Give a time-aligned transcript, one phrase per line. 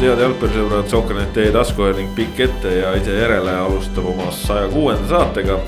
[0.00, 5.58] head jalgpallisõbrad, Sokkernet.ee taskuhääling pikk ette ja ise järele alustab oma saja kuuenda saatega.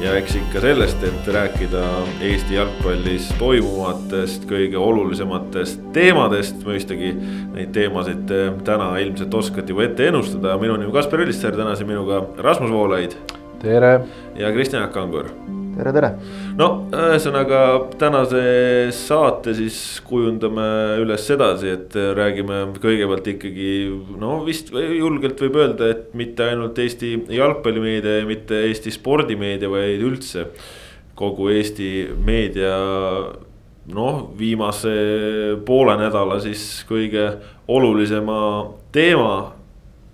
[0.00, 1.84] ja eks ikka sellest, et rääkida
[2.20, 7.14] Eesti jalgpallis toimuvatest kõige olulisematest teemadest, mõistagi
[7.54, 8.34] neid teemasid
[8.64, 13.14] täna ilmselt oskate juba ette ennustada, minu nimi Kaspar Ülisser, täna siin minuga Rasmus Voolaid.
[13.62, 14.00] tere.
[14.34, 15.30] ja Kristjan Kangur
[15.76, 16.10] tere, tere.
[16.56, 17.60] no ühesõnaga
[18.00, 18.42] tänase
[18.96, 20.66] saate siis kujundame
[21.02, 23.70] üles sedasi, et räägime kõigepealt ikkagi
[24.20, 30.04] no vist julgelt võib öelda, et mitte ainult Eesti jalgpallimeedia ja mitte Eesti spordimeedia, vaid
[30.06, 30.48] üldse
[31.16, 31.90] kogu Eesti
[32.24, 32.76] meedia
[33.96, 34.96] noh, viimase
[35.66, 37.28] poole nädala siis kõige
[37.70, 38.38] olulisema
[38.94, 39.34] teema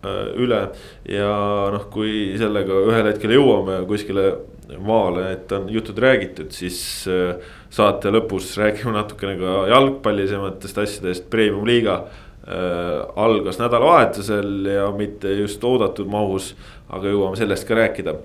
[0.05, 0.65] äh, üle
[1.09, 1.35] ja
[1.73, 4.33] noh, kui sellega ühel hetkel jõuame kuskile
[4.79, 6.79] maale, et on jutud räägitud, siis
[7.11, 7.35] äh,
[7.73, 16.11] saate lõpus räägime natukene ka jalgpallisematest asjadest, premium-liiga äh, algas nädalavahetusel ja mitte just oodatud
[16.11, 16.53] mahus,
[16.93, 18.17] aga jõuame sellest ka rääkida.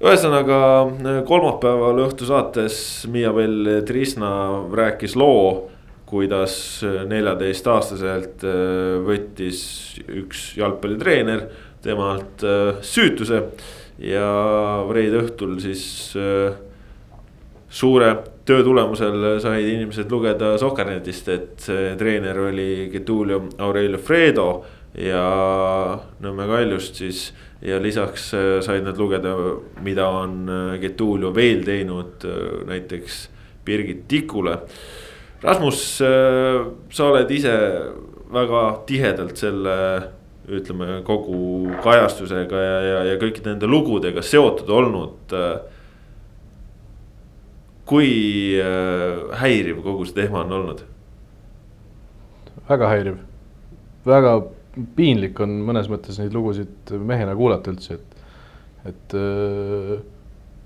[0.00, 0.60] ühesõnaga
[1.28, 2.76] kolmapäeval õhtusaates
[3.12, 4.30] Miia-Bell Trisna
[4.72, 5.70] rääkis loo,
[6.10, 6.54] kuidas
[7.08, 9.64] neljateistaastaselt äh, võttis
[10.04, 11.48] üks jalgpallitreener
[11.80, 12.42] temalt
[12.84, 13.38] süütuse
[14.00, 14.26] ja
[14.92, 15.84] reede õhtul siis
[16.18, 16.56] äh,
[17.70, 18.10] suure
[18.48, 21.66] töö tulemusel said inimesed lugeda Sokkernetist, et
[22.00, 24.48] treener oli Getulio Aurelio Fredo
[24.98, 25.22] ja
[26.24, 27.30] Nõmme Kaljust siis.
[27.62, 29.36] ja lisaks äh, said nad lugeda,
[29.84, 32.24] mida on äh, Getulio veel teinud
[32.66, 33.28] näiteks
[33.64, 34.56] Birgit Tikule.
[35.40, 37.52] Rasmus, sa oled ise
[38.32, 39.76] väga tihedalt selle
[40.58, 45.34] ütleme kogu kajastusega ja, ja, ja kõikide nende lugudega seotud olnud.
[45.36, 45.60] Äh,
[47.90, 48.10] kui
[48.62, 50.86] äh, häiriv kogu see teema on olnud?
[52.70, 53.16] väga häiriv,
[54.06, 54.32] väga
[54.94, 58.20] piinlik on mõnes mõttes neid lugusid mehena kuulata üldse, et,
[58.92, 59.96] et äh,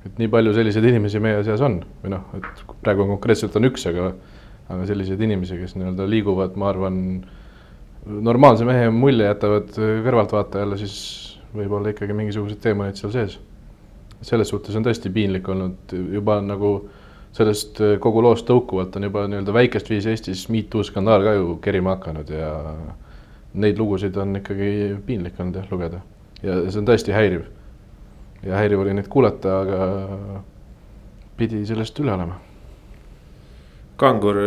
[0.05, 3.87] et nii palju selliseid inimesi meie seas on või noh, et praegu konkreetselt on üks,
[3.89, 4.11] aga,
[4.69, 6.99] aga selliseid inimesi, kes nii-öelda liiguvad, ma arvan
[8.07, 10.97] normaalse mehe mulje jätavad kõrvaltvaatajale, siis
[11.55, 13.39] võib-olla ikkagi mingisuguseid teemaid seal sees.
[14.25, 16.89] selles suhtes on tõesti piinlik olnud juba nagu
[17.37, 21.57] sellest kogu loost tõukuvalt on juba nii-öelda väikest viisi Eestis Me Too skandaal ka ju
[21.61, 22.51] kerima hakanud ja
[23.55, 26.01] neid lugusid on ikkagi piinlik olnud jah lugeda
[26.45, 27.47] ja see on tõesti häiriv.
[28.45, 30.43] ja häiriv oli neid kuulata, aga
[31.39, 32.37] pidi sellest üle olema.
[33.97, 34.39] Kangur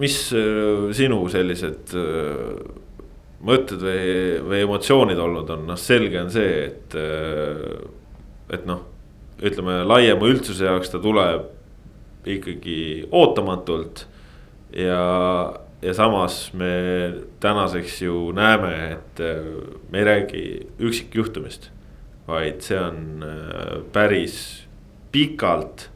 [0.00, 2.56] mis äh, sinu sellised äh,
[3.46, 4.08] mõtted või,
[4.44, 8.84] või emotsioonid olnud on, noh, selge on see, et, äh, et noh,
[9.44, 11.52] ütleme laiema üldsuse jaoks ta tuleb
[12.26, 14.06] ikkagi ootamatult.
[14.74, 15.00] ja,
[15.82, 16.70] ja samas me
[17.40, 19.20] tänaseks ju näeme, et
[19.92, 20.44] me ei räägi
[20.80, 21.70] üksikjuhtumist,
[22.26, 23.22] vaid see on
[23.94, 24.38] päris
[25.12, 25.90] pikalt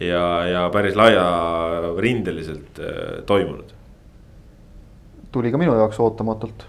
[0.00, 3.72] ja, ja päris laiarindeliselt äh, toimunud.
[5.32, 6.66] tuli ka minu jaoks ootamatult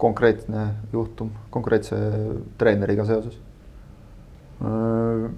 [0.00, 1.96] konkreetne juhtum konkreetse
[2.58, 3.38] treeneriga seoses.
[4.64, 5.30] Äh,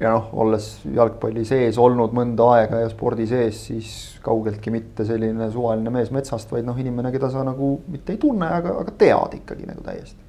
[0.00, 3.90] ja noh, olles jalgpalli sees olnud mõnda aega ja spordi sees, siis
[4.22, 8.50] kaugeltki mitte selline suvaline mees metsast, vaid noh, inimene, keda sa nagu mitte ei tunne,
[8.58, 10.20] aga, aga tead ikkagi nagu täiesti.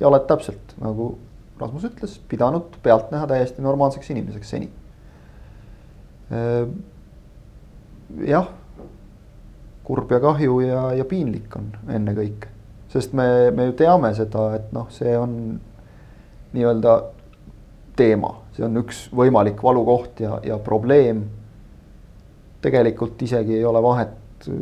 [0.00, 1.14] ja oled täpselt nagu
[1.60, 4.70] Rasmus ütles, pidanud pealtnäha täiesti normaalseks inimeseks seni
[8.26, 8.48] jah,
[9.84, 12.50] kurb ja kahju ja, ja piinlik on ennekõike,
[12.92, 15.36] sest me, me ju teame seda, et noh, see on
[16.52, 16.96] nii-öelda
[17.96, 21.24] teema, see on üks võimalik valukoht ja, ja probleem.
[22.62, 24.58] tegelikult isegi ei ole vahet äh,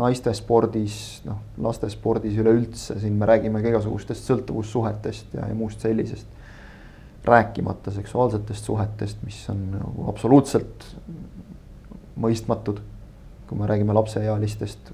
[0.00, 6.39] naistespordis, noh, lastespordis üleüldse, siin me räägime ka igasugustest sõltuvussuhetest ja, ja muust sellisest
[7.24, 10.86] rääkimata seksuaalsetest suhetest, mis on nagu absoluutselt
[12.20, 12.80] mõistmatud.
[13.50, 14.92] kui me räägime lapseealistest,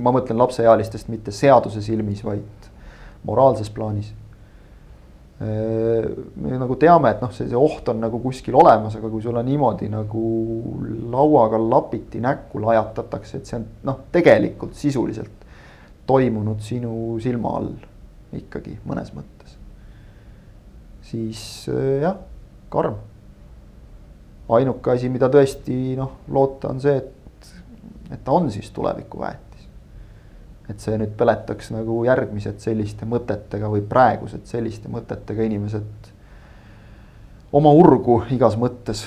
[0.00, 2.68] ma mõtlen lapseealistest mitte seaduse silmis, vaid
[3.28, 4.14] moraalses plaanis.
[5.40, 9.42] me nagu teame, et noh, see, see oht on nagu kuskil olemas, aga kui sulle
[9.44, 10.24] niimoodi nagu
[11.12, 15.46] lauaga lapiti näkku lajatatakse, et see on noh, tegelikult sisuliselt
[16.06, 17.72] toimunud sinu silma all
[18.36, 19.39] ikkagi mõnes mõttes
[21.10, 22.16] siis äh, jah,
[22.70, 22.94] karm.
[24.50, 27.50] ainuke asi, mida tõesti noh, loota on see, et,
[28.10, 29.68] et ta on siis tulevikuväetis.
[30.70, 36.10] et see nüüd peletaks nagu järgmised selliste mõtetega või praegused selliste mõtetega inimesed
[37.52, 39.06] oma urgu igas mõttes.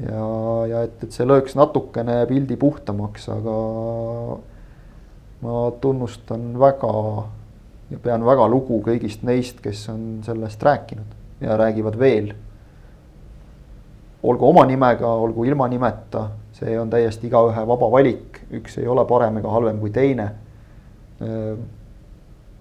[0.00, 0.28] ja,
[0.72, 3.56] ja et, et see lööks natukene pildi puhtamaks, aga
[5.80, 6.92] tunnustan väga
[7.90, 12.34] ja pean väga lugu kõigist neist, kes on sellest rääkinud ja räägivad veel.
[14.22, 19.04] olgu oma nimega, olgu ilma nimeta, see on täiesti igaühe vaba valik, üks ei ole
[19.06, 20.32] parem ega halvem kui teine.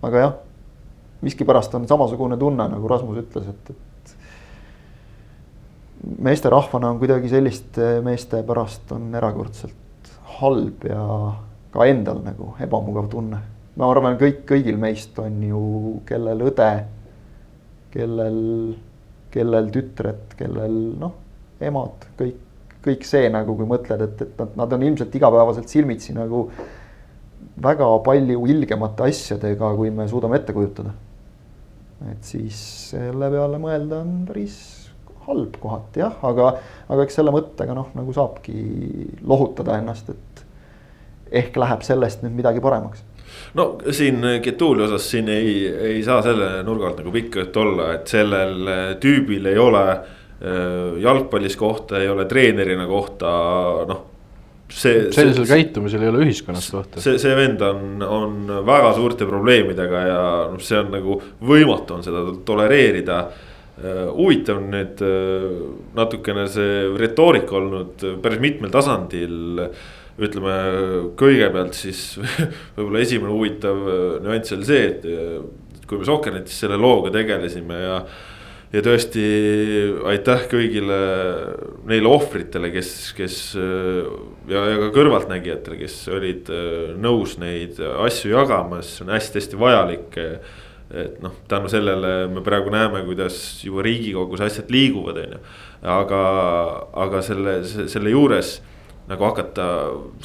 [0.01, 0.35] aga jah,
[1.21, 4.15] miskipärast on samasugune tunne, nagu Rasmus ütles, et, et
[6.19, 11.03] meesterahvana on kuidagi selliste meeste pärast on erakordselt halb ja
[11.73, 13.41] ka endal nagu ebamugav tunne
[13.77, 15.61] ma arvan, kõik, kõigil meist on ju,
[16.07, 16.71] kellel õde,
[17.93, 18.41] kellel,
[19.33, 21.13] kellel tütred, kellel noh,
[21.63, 22.39] emad, kõik,
[22.85, 26.47] kõik see nagu, kui mõtled, et, et nad, nad on ilmselt igapäevaselt silmitsi nagu
[27.61, 30.93] väga palju ilgemate asjadega, kui me suudame ette kujutada.
[32.11, 32.57] et siis
[32.91, 34.57] selle peale mõelda on päris
[35.25, 36.51] halb kohati jah, aga,
[36.87, 38.57] aga eks selle mõttega noh, nagu saabki
[39.25, 40.43] lohutada ennast, et
[41.41, 43.01] ehk läheb sellest nüüd midagi paremaks
[43.57, 47.93] no siin Getuli osas siin ei, ei saa selle nurga alt nagu pikka juttu olla,
[47.97, 48.69] et sellel
[49.03, 53.33] tüübil ei ole äh, jalgpallis kohta, ei ole treenerina kohta,
[53.89, 54.05] noh
[54.69, 55.07] see.
[55.15, 57.01] sellisel käitumisel ei ole ühiskonnas kohta.
[57.03, 62.07] see, see vend on, on väga suurte probleemidega ja noh, see on nagu võimatu on
[62.07, 63.21] seda tolereerida.
[63.77, 65.47] Äh, huvitav on nüüd äh,
[65.97, 69.67] natukene see retoorika olnud päris mitmel tasandil
[70.17, 70.53] ütleme
[71.19, 72.15] kõigepealt siis
[72.77, 75.37] võib-olla esimene huvitav äh, nüanss oli see, et äh,
[75.87, 77.97] kui me Sokkernetis selle looga tegelesime ja.
[78.73, 79.23] ja tõesti
[80.09, 80.99] aitäh kõigile
[81.87, 84.05] neile ohvritele, kes, kes äh,
[84.51, 86.53] ja, ja ka kõrvaltnägijatele, kes olid
[87.01, 90.17] nõus neid asju jagama, see on hästi-hästi vajalik
[90.87, 95.39] et noh, tänu sellele me praegu näeme, kuidas juba riigikogus asjad liiguvad, on ju.
[95.91, 96.21] aga,
[97.03, 98.53] aga selle, selle juures
[99.07, 99.67] nagu hakata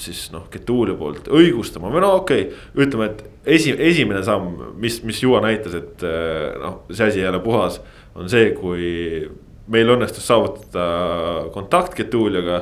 [0.00, 5.00] siis noh, Getuli poolt õigustama või no okei okay,, ütleme, et esi, esimene samm, mis,
[5.06, 7.81] mis Juha näitas, et eh, noh, see asi ei ole puhas.
[8.19, 9.25] on see, kui
[9.73, 12.58] meil õnnestus saavutada kontakt Getuliaga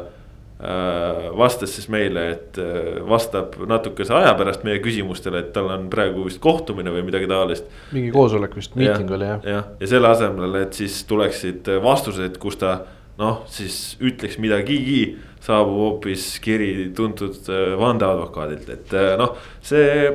[0.61, 1.31] äh,.
[1.37, 6.29] vastas siis meile, et eh, vastab natukese aja pärast meie küsimustele, et tal on praegu
[6.29, 7.65] vist kohtumine või midagi taolist.
[7.97, 9.53] mingi koosolek vist, miiting oli jah.
[9.57, 12.83] jah, ja selle asemel, et siis tuleksid vastused, kus ta
[13.21, 20.11] noh, siis ütleks midagigi saabub hoopis kiri tuntud äh, vandeadvokaadilt, et äh, noh, see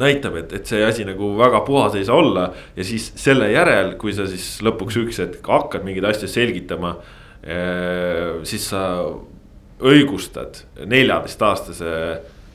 [0.00, 2.46] näitab, et, et see asi nagu väga puhas ei saa olla
[2.76, 6.94] ja siis selle järel, kui sa siis lõpuks üks hetk hakkad mingeid asju selgitama.
[7.40, 8.84] Äh, siis sa
[9.80, 11.92] õigustad neljateistaastase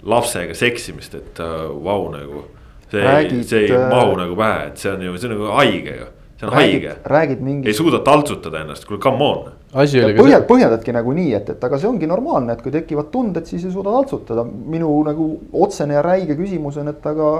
[0.06, 2.44] lapsega seksimist, et vau nagu.
[2.92, 6.06] see, see ei mahu nagu pähe, et see on ju, see on nagu haige ju
[6.38, 6.96] see on räägid, haige.
[7.04, 7.68] räägid mingi.
[7.68, 9.52] ei suuda taltsutada ennast, kuule come on.
[9.75, 13.12] Asi oli põhjad, põhjendadki nagu nii, et, et aga see ongi normaalne, et kui tekivad
[13.13, 14.45] tunded, siis ei suuda taltsutada.
[14.45, 17.31] minu nagu otsene ja räige küsimus on, et aga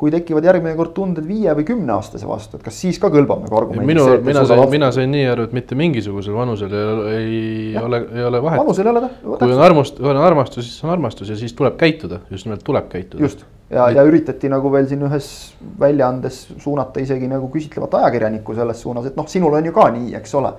[0.00, 3.58] kui tekivad järgmine kord tunded viie või kümneaastase vastu, et kas siis ka kõlbab nagu
[3.60, 3.86] argument?
[3.86, 7.84] minu, mina sain, mina sain nii aru, et mitte mingisugusel vanusel ei, ei ja.
[7.86, 8.64] ole, ei ole vahet.
[8.64, 9.38] vanusel ei ole tähtsust.
[9.44, 12.90] kui on armust-, on armastus, siis on armastus ja siis tuleb käituda, just nimelt tuleb
[12.90, 13.22] käituda.
[13.22, 15.28] just ja, ja üritati nagu veel siin ühes
[15.80, 20.14] väljaandes suunata isegi nagu küsitlevat ajakirjanikku selles suunas, et noh, sinul on ju ka nii,
[20.18, 20.52] eks ole.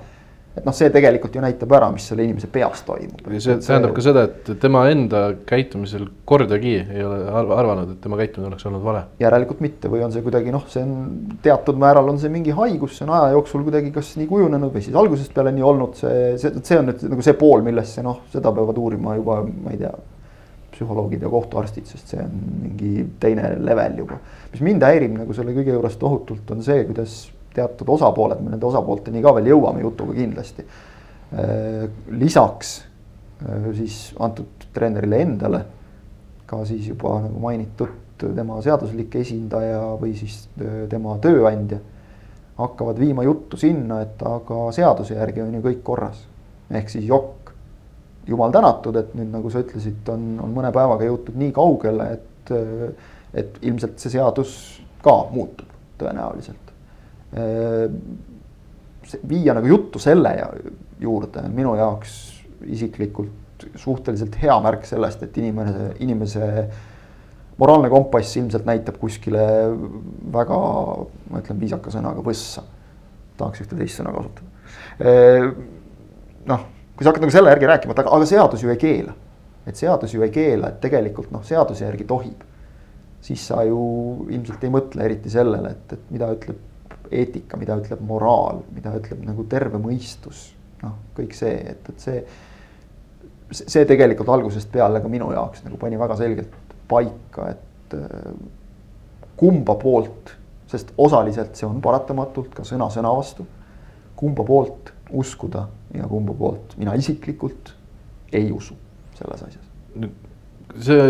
[0.56, 3.20] Et noh, see tegelikult ju näitab ära, mis selle inimese peas toimub.
[3.28, 3.98] ja see tähendab see...
[3.98, 8.84] ka seda, et tema enda käitumisel kordagi ei ole arvanud, et tema käitumine oleks olnud
[8.86, 9.04] vale.
[9.22, 12.98] järelikult mitte või on see kuidagi noh, see on teatud määral on see mingi haigus,
[12.98, 16.26] see on aja jooksul kuidagi kas nii kujunenud või siis algusest peale nii olnud, see,
[16.42, 19.82] see, see on nüüd nagu see pool, millesse noh, seda peavad uurima juba, ma ei
[19.84, 19.94] tea
[20.76, 22.34] psühholoogid ja kohtuarstid, sest see on
[22.64, 24.20] mingi teine level juba.
[24.52, 28.68] mis mind häirib nagu selle kõige juures tohutult, on see, kuidas teatud osapooled, me nende
[28.68, 30.66] osapoolteni ka veel jõuame jutuga kindlasti.
[31.36, 32.78] Äh, lisaks
[33.42, 35.64] äh, siis antud treenerile endale
[36.46, 38.04] ka siis juba nagu mainitud
[38.36, 41.82] tema seaduslik esindaja või siis äh, tema tööandja
[42.56, 46.22] hakkavad viima juttu sinna, et aga seaduse järgi on ju kõik korras.
[46.72, 47.52] ehk siis jokk
[48.28, 52.54] jumal tänatud, et nüüd nagu sa ütlesid, on, on mõne päevaga jõutud nii kaugele, et,
[53.34, 54.56] et ilmselt see seadus
[55.06, 55.70] ka muutub
[56.00, 56.65] tõenäoliselt.
[59.30, 60.32] Viia nagu juttu selle
[61.02, 62.14] juurde on minu jaoks
[62.72, 66.46] isiklikult suhteliselt hea märk sellest, et inimene, inimese
[67.60, 69.44] moraalne kompass ilmselt näitab kuskile
[70.34, 70.60] väga,
[71.32, 72.66] ma ütlen viisaka sõnaga, võssa.
[73.38, 74.48] tahaks ühte teist sõna kasutada.
[76.52, 76.66] noh
[76.96, 79.16] kui sa hakkad nagu selle järgi rääkima, et aga, aga seadus ju ei keela.
[79.66, 82.44] et seadus ju ei keela, et tegelikult noh, seaduse järgi tohib.
[83.22, 86.60] siis sa ju ilmselt ei mõtle eriti sellele, et, et mida ütleb
[87.12, 90.52] eetika, mida ütleb moraal, mida ütleb nagu terve mõistus.
[90.84, 92.20] noh, kõik see, et, et see,
[93.52, 98.34] see tegelikult algusest peale ka minu jaoks nagu pani väga selgelt paika, et äh,
[99.40, 100.36] kumba poolt,
[100.72, 103.46] sest osaliselt see on paratamatult ka sõna sõna vastu.
[104.16, 107.74] kumba poolt uskuda ja kumba poolt mina isiklikult
[108.34, 108.76] ei usu
[109.16, 109.66] selles asjas.
[110.82, 111.02] see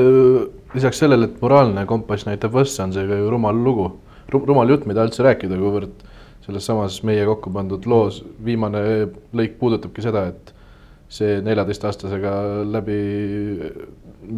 [0.76, 3.88] lisaks sellele, et moraalne kompass näitab võssa, on see ka ju rumal lugu,
[4.32, 6.04] rumal jutt, mida üldse rääkida, kuivõrd
[6.46, 8.82] selles samas meie kokku pandud loos viimane
[9.36, 10.54] lõik puudutabki seda, et
[11.10, 12.34] see neljateistaastasega
[12.70, 13.00] läbi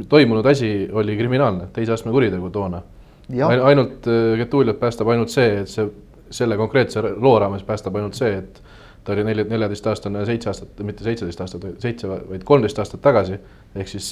[0.10, 2.82] toimunud asi oli kriminaalne, teise astme kuritegu toona.
[3.64, 5.88] ainult Getuliot päästab ainult see, et see,
[6.30, 8.62] selle konkreetse loo raames päästab ainult see, et
[9.08, 13.40] ta oli nelja, neljateistaastane seitse aastat, mitte seitseteist aastat, seitse, vaid kolmteist aastat tagasi.
[13.78, 14.06] ehk siis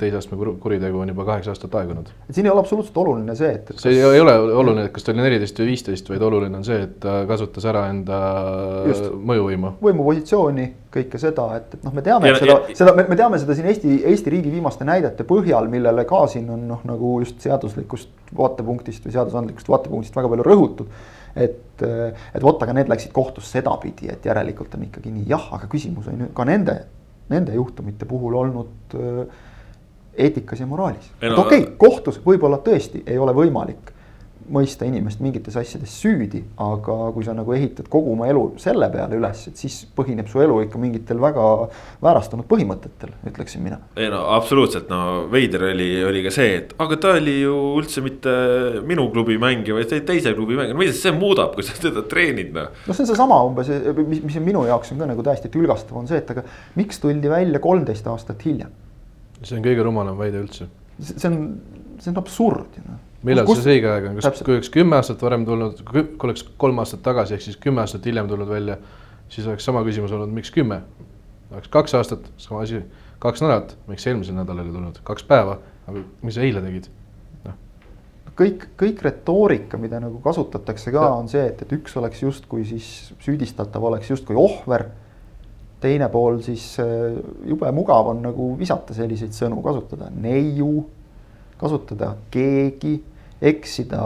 [0.00, 2.08] teise astme kuritegu on juba kaheksa aastat aegunud.
[2.28, 3.78] et siin ei ole absoluutselt oluline see, et, et.
[3.78, 4.14] see kas...
[4.14, 6.96] ei ole oluline, et kas ta oli neliteist või viisteist, vaid oluline on see, et
[7.04, 8.20] ta kasutas ära enda
[8.88, 9.06] Just.
[9.30, 9.74] mõjuvõimu.
[9.84, 10.66] võimupositsiooni,
[10.98, 13.70] kõike seda, et, et noh, me teame, et seda, seda, me, me teame seda siin
[13.70, 19.06] Eesti, Eesti riigi viimaste näidete põhjal, millele ka siin on noh, nagu just seaduslikust vaatepunktist
[19.06, 20.90] või seadusandlikust vaatepunktist väga palju rõhutud
[21.36, 21.84] et,
[22.34, 26.08] et vot, aga need läksid kohtusse sedapidi, et järelikult on ikkagi nii, jah, aga küsimus
[26.10, 26.76] on ju ka nende,
[27.30, 29.46] nende juhtumite puhul olnud äh,
[30.26, 31.12] eetikas ja moraalis.
[31.22, 33.94] No, okei okay,, kohtus võib-olla tõesti ei ole võimalik
[34.50, 39.18] mõista inimest mingites asjades süüdi, aga kui sa nagu ehitad kogu oma elu selle peale
[39.18, 41.44] üles, et siis põhineb su elu ikka mingitel väga
[42.02, 43.80] väärastunud põhimõtetel, ütleksin mina.
[44.00, 48.04] ei no absoluutselt, no veider oli, oli ka see, et aga ta oli ju üldse
[48.04, 48.34] mitte
[48.86, 52.54] minu klubi mängija, vaid teise klubi mängija, no mida see muudab, kui sa teda treenid
[52.56, 52.72] noh.
[52.86, 53.70] no see on seesama umbes,
[54.02, 56.46] mis, mis minu jaoks on ka nagu täiesti tülgastav, on see, et aga
[56.78, 58.74] miks tuldi välja kolmteist aastat hiljem?
[59.40, 60.66] see on kõige rumalam väide üldse.
[61.00, 61.38] see on,
[62.00, 63.60] see on absurd ju noh millal Kus...
[63.64, 67.02] see õige aeg on, kas, kui oleks kümme aastat varem tulnud, kui oleks kolm aastat
[67.04, 68.78] tagasi, ehk siis kümme aastat hiljem tulnud välja,
[69.32, 70.82] siis oleks sama küsimus olnud, miks kümme?
[71.50, 72.78] oleks kaks aastat, sama asi,
[73.22, 75.58] kaks nädalat, miks eelmisel nädalal ei tulnud, kaks päeva,
[75.90, 76.86] aga mis sa eile tegid?
[77.44, 77.58] noh.
[78.38, 83.10] kõik, kõik retoorika, mida nagu kasutatakse ka, on see, et, et üks oleks justkui siis
[83.26, 84.88] süüdistatav oleks justkui ohver.
[85.80, 90.86] teine pool siis äh, jube mugav on nagu visata selliseid sõnu, kasutada neiu,
[91.60, 92.98] kasutada keegi
[93.40, 94.00] eksida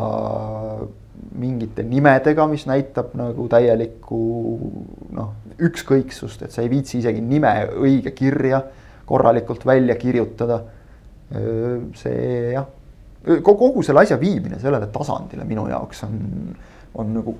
[1.38, 4.20] mingite nimedega, mis näitab nagu täielikku
[5.14, 8.62] noh, ükskõiksust, et sa ei viitsi isegi nime õige kirja
[9.06, 10.62] korralikult välja kirjutada.
[11.98, 12.66] see jah,
[13.42, 16.18] kogu selle asja viimine sellele tasandile minu jaoks on,
[17.00, 17.36] on nagu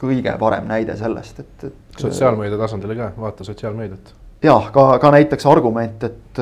[0.00, 1.98] kõige parem näide sellest, et, et.
[1.98, 6.40] sotsiaalmeedia tasandile ka, vaata sotsiaalmeediat jah, ka, ka näiteks argument, et,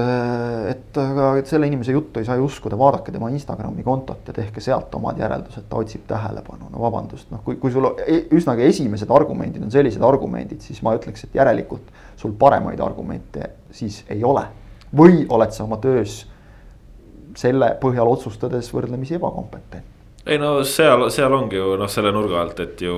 [0.73, 4.63] et aga selle inimese juttu ei saa ju uskuda, vaadake tema Instagrami kontot ja tehke
[4.65, 9.13] sealt omad järeldused, ta otsib tähelepanu, no vabandust, noh, kui, kui sul e, üsnagi esimesed
[9.15, 14.45] argumendid on sellised argumendid, siis ma ütleks, et järelikult sul paremaid argumente siis ei ole.
[14.93, 16.27] või oled sa oma töös
[17.39, 19.93] selle põhjal otsustades võrdlemisi ebakompetentne
[20.27, 22.95] ei no seal, seal ongi ju noh, selle nurga alt, et ju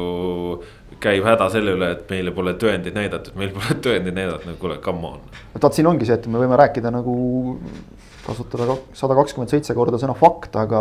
[1.04, 4.80] käib häda selle üle, et meile pole tõendeid näidatud, meil pole tõendeid näidatud, no kuule,
[4.84, 5.22] come on.
[5.54, 7.14] vaat siin ongi see, et me võime rääkida nagu
[8.24, 10.80] kasutada sada kakskümmend seitse korda sõna fakt, aga,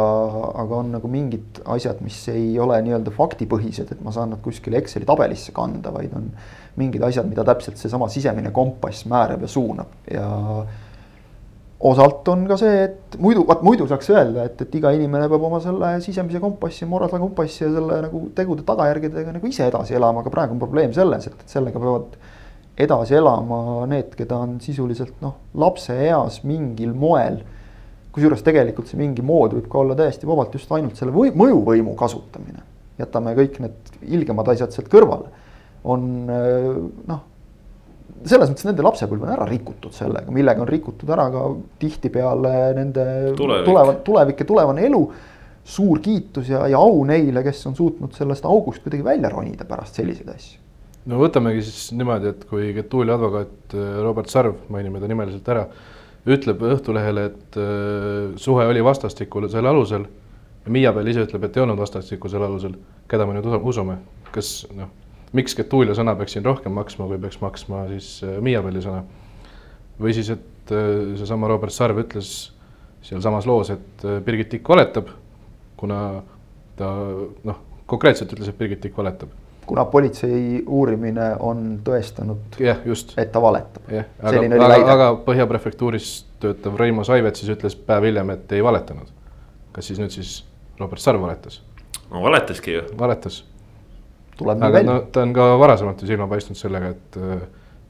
[0.63, 4.79] aga on nagu mingid asjad, mis ei ole nii-öelda faktipõhised, et ma saan nad kuskile
[4.79, 6.29] Exceli tabelisse kanda, vaid on
[6.79, 10.27] mingid asjad, mida täpselt seesama sisemine kompass määrab ja suunab ja
[11.83, 15.43] osalt on ka see, et muidu, vaat muidu saaks öelda, et, et iga inimene peab
[15.49, 20.23] oma selle sisemise kompassi, moraalse kompassi ja selle nagu tegude tagajärgedega nagu ise edasi elama,
[20.23, 22.15] aga praegu on probleem selles, et, sellega peavad
[22.85, 23.57] edasi elama
[23.91, 27.41] need, keda on sisuliselt noh, lapseeas mingil moel.
[28.13, 31.95] kusjuures tegelikult see mingi mood võib ka olla täiesti vabalt just ainult selle või, mõjuvõimu
[31.97, 32.63] kasutamine.
[33.01, 35.33] jätame kõik need ilgemad asjad sealt kõrvale.
[35.83, 36.09] on
[37.09, 37.21] noh
[38.29, 41.43] selles mõttes nende lapsepõlv on ära rikutud sellega, millega on rikutud ära ka
[41.81, 43.05] tihtipeale nende
[43.37, 43.67] tulevik.
[43.67, 45.03] tuleva, tulevik ja tulevane elu.
[45.63, 49.95] suur kiitus ja, ja au neile, kes on suutnud sellest august kuidagi välja ronida pärast
[49.95, 50.59] selliseid asju.
[51.11, 55.67] no võtamegi siis niimoodi, et kui Getuli advokaat äh, Robert Sarv, mainime ta nimeliselt ära,
[56.23, 60.07] ütleb Õhtulehele, et äh, suhe oli vastastikusel alusel.
[60.65, 62.75] ja Miiabel ise ütleb, et ei olnud vastastikusel alusel,
[63.07, 63.99] keda me nüüd usume,
[64.31, 65.02] kas noh
[65.37, 69.03] miks Getulia sõna peaks siin rohkem maksma, kui peaks maksma siis äh, Miiabelli sõna.
[70.01, 72.33] või siis, et äh, seesama Robert Sarv ütles
[73.03, 75.09] sealsamas loos, et äh, Birgit Tikk valetab,
[75.77, 75.99] kuna
[76.77, 76.91] ta
[77.43, 83.85] noh, konkreetselt ütles, et Birgit Tikk valetab kuna politsei uurimine on tõestanud, et ta valetab.
[83.87, 86.09] aga, aga, aga Põhja prefektuuris
[86.43, 89.07] töötav Reimo Saivet siis ütles päev hiljem, et ei valetanud.
[89.71, 90.41] kas siis nüüd siis
[90.81, 91.61] Robert Sarv valetas?
[92.11, 92.83] no valetaski ju.
[92.99, 93.43] valetas
[94.43, 95.01] tuleb nii välja no,.
[95.11, 97.43] ta on ka varasemalt ju silma paistnud sellega, et äh,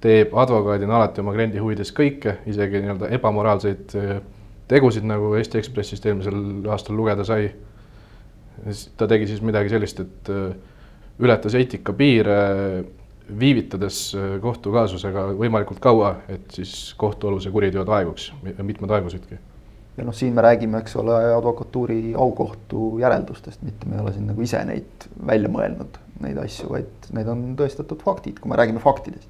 [0.03, 4.17] teeb advokaadina alati oma kliendi huvides kõike, isegi nii-öelda ebamoraalseid äh,
[4.71, 7.51] tegusid, nagu Eesti Ekspressist eelmisel aastal lugeda sai.
[8.97, 10.51] ta tegi siis midagi sellist, et äh,
[11.23, 12.37] ületas eetikapiire,
[13.39, 13.97] viivitades
[14.43, 19.39] kohtukaasusega võimalikult kaua, et siis kohtualuse kuriteod aeguks, mitmed aegusidki
[19.97, 24.25] ja noh, siin me räägime, eks ole, advokatuuri aukohtu järeldustest, mitte me ei ole siin
[24.29, 28.81] nagu ise neid välja mõelnud, neid asju, vaid need on tõestatud faktid, kui me räägime
[28.83, 29.29] faktidest.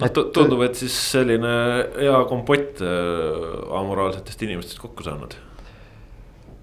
[0.00, 1.54] noh, tundub, et siis selline
[1.98, 5.38] hea kompott äh, amoraalsetest inimestest kokku saanud.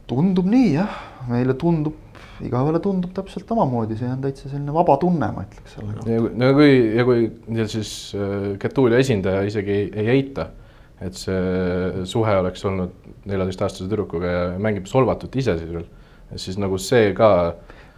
[0.09, 1.95] tundub nii jah, meile tundub,
[2.43, 6.35] igavene tundub täpselt samamoodi, see on täitsa selline vaba tunne, ma ütleks selle kohta.
[6.43, 7.29] no kui, ja kui
[7.71, 10.51] siis äh, Getulia esindaja isegi ei, ei eita
[11.05, 15.85] et see suhe oleks olnud neljateistaastase tüdrukuga ja mängib solvatut ise siis veel,
[16.35, 17.29] siis nagu see ka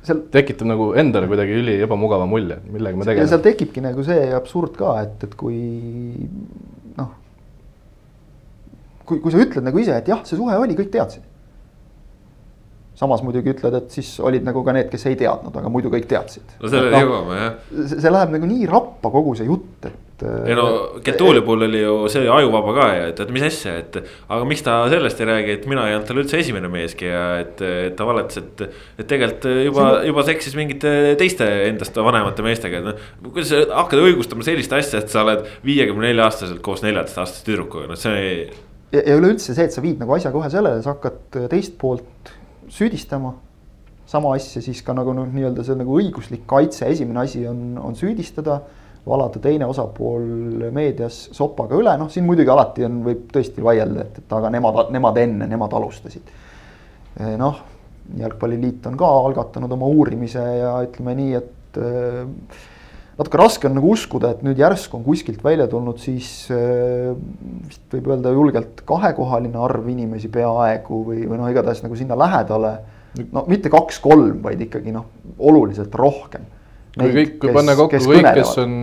[0.06, 3.30] seal tekitab nagu endale kuidagi üli ebamugava mulje, millega me tegeleme.
[3.30, 5.58] seal tekibki nagu see absurd ka, et, et kui
[6.98, 7.12] noh,
[9.06, 11.28] kui, kui sa ütled nagu ise, et jah, see suhe oli, kõik teadsid
[13.02, 16.06] samas muidugi ütled, et siis olid nagu ka need, kes ei teadnud, aga muidu kõik
[16.10, 16.56] teadsid.
[16.62, 17.60] no selleni no, jõuame jah.
[17.96, 20.26] see läheb nagu nii rappa kogu see jutt, et.
[20.46, 20.66] ei no
[21.02, 24.62] Getuli puhul oli ju see ajuvaba ka ja et, et mis asja, et aga miks
[24.68, 27.96] ta sellest ei räägi, et mina ei olnud talle üldse esimene meeski ja et, et
[27.98, 28.78] ta valetas, et.
[29.02, 33.32] et tegelikult juba juba seksis mingite teiste endast vanemate meestega, et noh.
[33.32, 37.90] kuidas sa hakkad õigustama sellist asja, et sa oled viiekümne nelja aastaselt koos neljateistaastase tüdrukuga,
[37.90, 38.46] no see ei.
[38.94, 42.36] ja, ja üleüldse see, et sa viid nagu asja kohe sellele, sa hakkad teist poolt
[42.72, 43.36] süüdistama.
[44.12, 47.94] sama asja siis ka nagu noh, nii-öelda see nagu õiguslik kaitse, esimene asi on, on
[47.96, 48.58] süüdistada,
[49.08, 50.26] valada teine osapool
[50.76, 54.82] meedias sopaga üle, noh, siin muidugi alati on, võib tõesti vaielda, et, et aga nemad,
[54.92, 56.34] nemad enne, nemad alustasid.
[57.22, 57.62] Eh, noh,
[58.20, 62.68] jalgpalliliit on ka algatanud oma uurimise ja ütleme nii, et äh,
[63.22, 67.12] natuke raske on nagu uskuda, et nüüd järsku on kuskilt välja tulnud siis äh,
[67.68, 72.74] vist võib öelda julgelt kahekohaline arv inimesi peaaegu või, või noh, igatahes nagu sinna lähedale.
[73.32, 75.08] no mitte kaks-kolm, vaid ikkagi noh,
[75.40, 76.48] oluliselt rohkem.
[76.98, 78.74] kui kõik, kui panna kokku kõik, kes on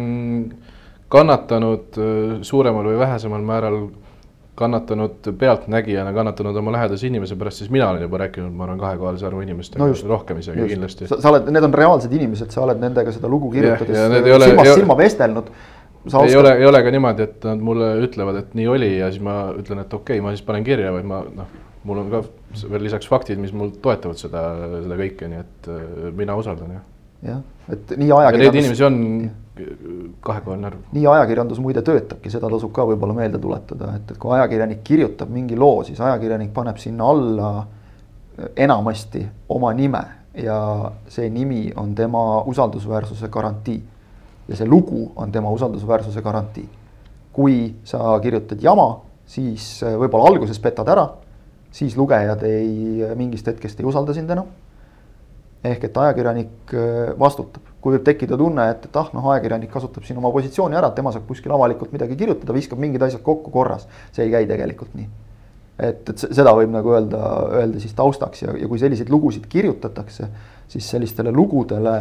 [1.13, 3.83] kannatanud äh, suuremal või vähesemal määral
[4.59, 9.27] kannatanud pealtnägijana, kannatanud oma lähedase inimese pärast, siis mina olen juba rääkinud, ma arvan, kahekohalise
[9.29, 10.73] arvu inimestega no just, rohkem isegi just.
[10.75, 11.09] kindlasti.
[11.13, 13.95] sa oled, need on reaalsed inimesed, sa oled nendega seda lugu kirjutades
[14.49, 15.53] silmast silma vestelnud.
[16.25, 19.23] ei ole, ei ole ka niimoodi, et nad mulle ütlevad, et nii oli ja siis
[19.23, 22.23] ma ütlen, et okei okay,, ma siis panen kirja, vaid ma noh, mul on ka
[22.69, 24.45] veel lisaks faktid, mis mul toetavad seda,
[24.83, 25.85] seda kõike, nii et äh,
[26.19, 26.87] mina usaldan jah.
[27.23, 28.55] Jah, et nii ajakirjandus.
[28.55, 28.99] Neid inimesi on
[30.23, 30.83] kahekohaline arv.
[30.95, 35.33] nii ajakirjandus muide töötabki, seda tasub ka võib-olla meelde tuletada, et, et kui ajakirjanik kirjutab
[35.35, 37.51] mingi loo, siis ajakirjanik paneb sinna alla
[38.57, 40.05] enamasti oma nime
[40.39, 40.59] ja
[41.11, 43.83] see nimi on tema usaldusväärsuse garantii.
[44.49, 46.69] ja see lugu on tema usaldusväärsuse garantii.
[47.33, 51.05] kui sa kirjutad jama, siis võib-olla alguses petad ära,
[51.71, 54.47] siis lugejad ei, mingist hetkest ei usalda sind enam.
[55.67, 56.75] Ehk et ajakirjanik
[57.19, 60.91] vastutab kui võib tekkida tunne, et, et ah noh, ajakirjanik kasutab siin oma positsiooni ära,
[60.95, 63.87] tema saab kuskil avalikult midagi kirjutada, viskab mingid asjad kokku korras.
[64.13, 65.09] see ei käi tegelikult nii.
[65.79, 67.21] et, et seda võib nagu öelda,
[67.61, 70.27] öelda siis taustaks ja, ja kui selliseid lugusid kirjutatakse,
[70.69, 71.95] siis sellistele lugudele,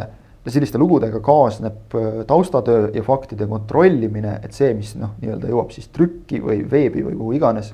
[0.48, 5.92] selliste lugudega kaasneb äh, taustatöö ja faktide kontrollimine, et see, mis noh, nii-öelda jõuab siis
[5.94, 7.70] trükki või veebi või kuhu iganes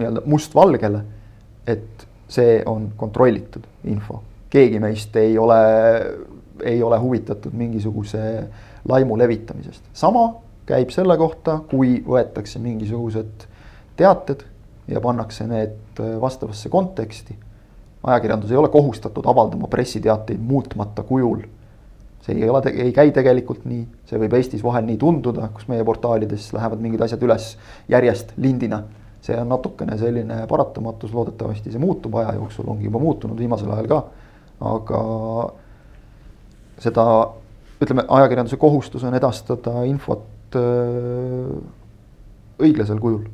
[0.00, 1.04] nii-öelda mustvalgele,
[1.70, 5.60] et see on kontrollitud info keegi meist ei ole
[6.64, 8.48] ei ole huvitatud mingisuguse
[8.88, 9.84] laimu levitamisest.
[9.92, 10.34] sama
[10.66, 13.46] käib selle kohta, kui võetakse mingisugused
[13.98, 14.44] teated
[14.88, 17.36] ja pannakse need vastavasse konteksti.
[18.02, 21.42] ajakirjandus ei ole kohustatud avaldama pressiteateid muutmata kujul.
[22.20, 25.84] see ei ole, ei käi tegelikult nii, see võib Eestis vahel nii tunduda, kus meie
[25.84, 27.56] portaalides lähevad mingid asjad üles
[27.88, 28.82] järjest lindina.
[29.20, 33.88] see on natukene selline paratamatus, loodetavasti see muutub aja jooksul, ongi juba muutunud viimasel ajal
[33.88, 34.02] ka.
[34.60, 35.02] Aga
[36.80, 37.04] seda
[37.80, 41.60] ütleme, ajakirjanduse kohustus on edastada infot öö,
[42.60, 43.24] õiglasel kujul.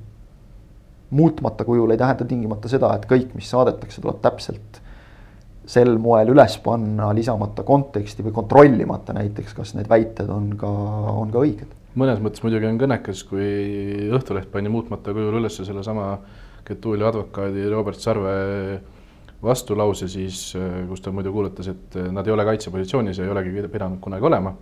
[1.11, 4.81] muutmata kujul ei tähenda tingimata seda, et kõik, mis saadetakse, tuleb täpselt
[5.67, 10.71] sel moel üles panna, lisamata konteksti või kontrollimata näiteks, kas need väited on ka,
[11.11, 11.71] on ka õiged.
[11.99, 16.19] mõnes mõttes muidugi on kõnekas, kui Õhtuleht pani muutmata kujul üles sellesama
[16.67, 18.37] Getuli advokaadi Robert Sarve
[19.43, 23.33] vastulause siis, äh, kus ta muidu kuulutas, et äh, nad ei ole kaitsepositsioonis ja ei
[23.33, 24.55] olegi pidanud kunagi olema.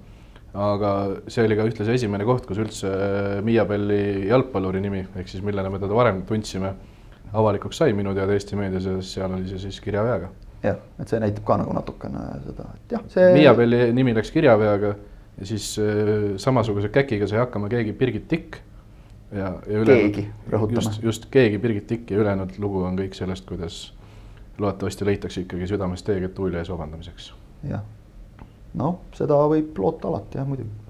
[0.55, 0.89] aga
[1.27, 5.43] see oli ka ühtlasi esimene koht, kus üldse äh, Miia Belli jalgpalluri nimi, ehk siis
[5.43, 6.71] millena me teda varem tundsime,
[7.35, 10.31] avalikuks sai minu teada Eesti meedias ja seal oli see siis kirjaveaga.
[10.63, 13.33] jah, et see näitab ka nagu natukene seda, et jah, see.
[13.35, 14.95] Miia Belli nimi läks kirjaveaga
[15.41, 15.73] ja siis
[16.39, 18.63] samasuguse käkiga sai hakkama keegi Birgit Tikk
[19.35, 20.15] ja, ja ülejäänud.
[20.15, 20.79] keegi, rõhutame.
[20.79, 23.89] just, just keegi, Birgit Tikk ja ülejäänud lugu on kõik sellest, kuidas
[24.59, 27.33] loodetavasti leitakse ikkagi südamest tee Getulia ees vabandamiseks.
[27.69, 27.85] jah,
[28.81, 30.85] noh, seda võib loota alati jah, muidugi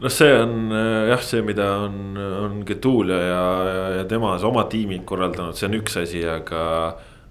[0.00, 0.72] noh, see on
[1.10, 5.80] jah, see, mida on, on Getulia ja, ja, ja tema oma tiimid korraldanud, see on
[5.82, 6.64] üks asi, aga.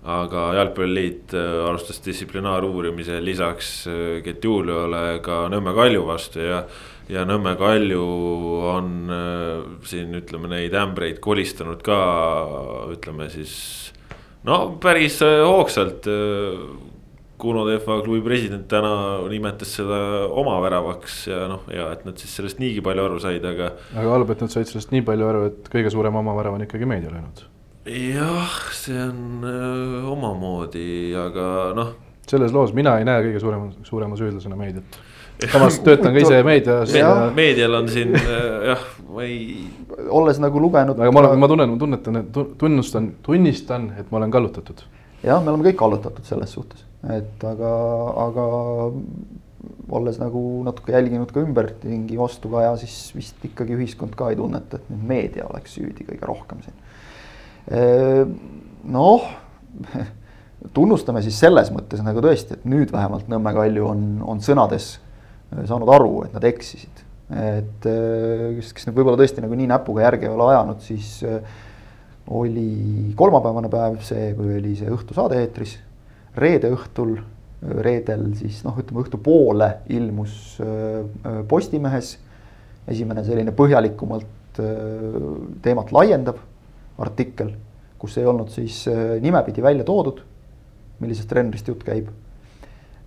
[0.10, 1.34] aga jalgpalliliit
[1.68, 3.72] alustas distsiplinaaruurimise lisaks
[4.24, 6.62] Getuliale ka Nõmme Kalju vastu ja.
[7.12, 8.06] ja Nõmme Kalju
[8.72, 9.12] on
[9.84, 12.00] siin ütleme neid ämbreid kolistanud ka
[12.96, 13.92] ütleme siis.
[14.48, 16.08] No päris hoogsalt
[17.40, 18.92] Kuno Tehva klubi president täna
[19.32, 23.46] nimetas seda oma väravaks ja noh, ja et nad siis sellest niigi palju aru said,
[23.48, 23.72] aga.
[23.96, 26.66] aga halb, et nad said sellest nii palju aru, et kõige suurem oma värav on
[26.66, 27.46] ikkagi meedia löönud.
[27.88, 31.46] jah, see on öö, omamoodi, aga
[31.78, 31.94] noh.
[32.28, 35.00] selles loos mina ei näe kõige suurema, suurema süüdlasena meediat.
[35.48, 36.94] Samas töötan ka ise meedias
[37.38, 39.64] meedial on siin jah, ma ei.
[40.10, 41.00] olles nagu lugenud.
[41.00, 42.22] aga ma olen, ma tunnen, ma tunnetan,
[42.60, 44.86] tunnustan, tunnistan, et ma olen kallutatud.
[45.24, 47.72] jah, me oleme kõik kallutatud selles suhtes et aga,
[48.28, 48.46] aga
[49.96, 54.92] olles nagu natuke jälginud ka ümberringi vastukaja, siis vist ikkagi ühiskond ka ei tunneta, et
[54.92, 56.78] nüüd meedia oleks süüdi kõige rohkem siin.
[58.92, 59.28] noh,
[60.76, 64.98] tunnustame siis selles mõttes nagu tõesti, et nüüd vähemalt Nõmme Kalju on, on sõnades
[65.50, 67.06] saanud aru, et nad eksisid.
[67.30, 71.20] et kes, kes nüüd võib-olla tõesti nagu nii näpuga järge ei ole ajanud, siis
[72.30, 75.76] oli kolmapäevane päev see, kui oli see õhtusaade eetris
[76.38, 77.18] reede õhtul,
[77.84, 80.34] reedel siis noh, ütleme õhtupoole ilmus
[80.64, 82.14] äh, Postimehes
[82.90, 84.70] esimene selline põhjalikumalt äh,
[85.66, 86.40] teemat laiendav
[87.00, 87.52] artikkel,
[88.00, 90.22] kus ei olnud siis äh, nimepidi välja toodud,
[91.04, 92.08] millisest treenerist jutt käib.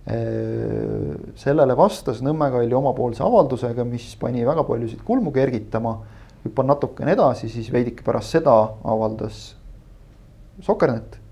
[0.03, 5.97] Sellele vastas Nõmme Kalju omapoolse avaldusega, mis pani väga paljusid kulmu kergitama.
[6.43, 8.51] hüppan natukene edasi, siis veidike pärast seda
[8.83, 9.55] avaldas
[10.61, 11.23] Sokernet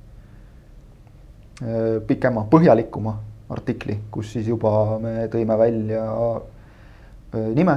[1.61, 3.19] Äh, pikema, põhjalikuma
[3.53, 7.75] artikli, kus siis juba me tõime välja äh, nime,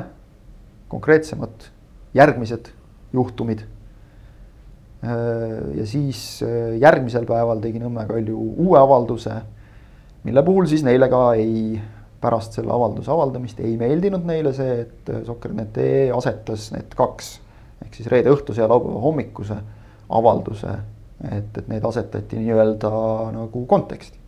[0.88, 1.66] konkreetsemad
[2.16, 2.70] järgmised
[3.12, 3.66] juhtumid.
[5.04, 6.40] Äh, ja siis
[6.80, 9.36] järgmisel päeval tegi Nõmme Kalju uue avalduse,
[10.24, 11.80] mille puhul siis neile ka ei,
[12.20, 17.38] pärast selle avalduse avaldamist ei meeldinud neile see, et Soccer.net.ee asetas need kaks
[17.84, 19.56] ehk siis reede õhtuse ja laupäeva hommikuse
[20.08, 20.72] avalduse
[21.32, 22.90] et, et need asetati nii-öelda
[23.34, 24.18] nagu konteksti.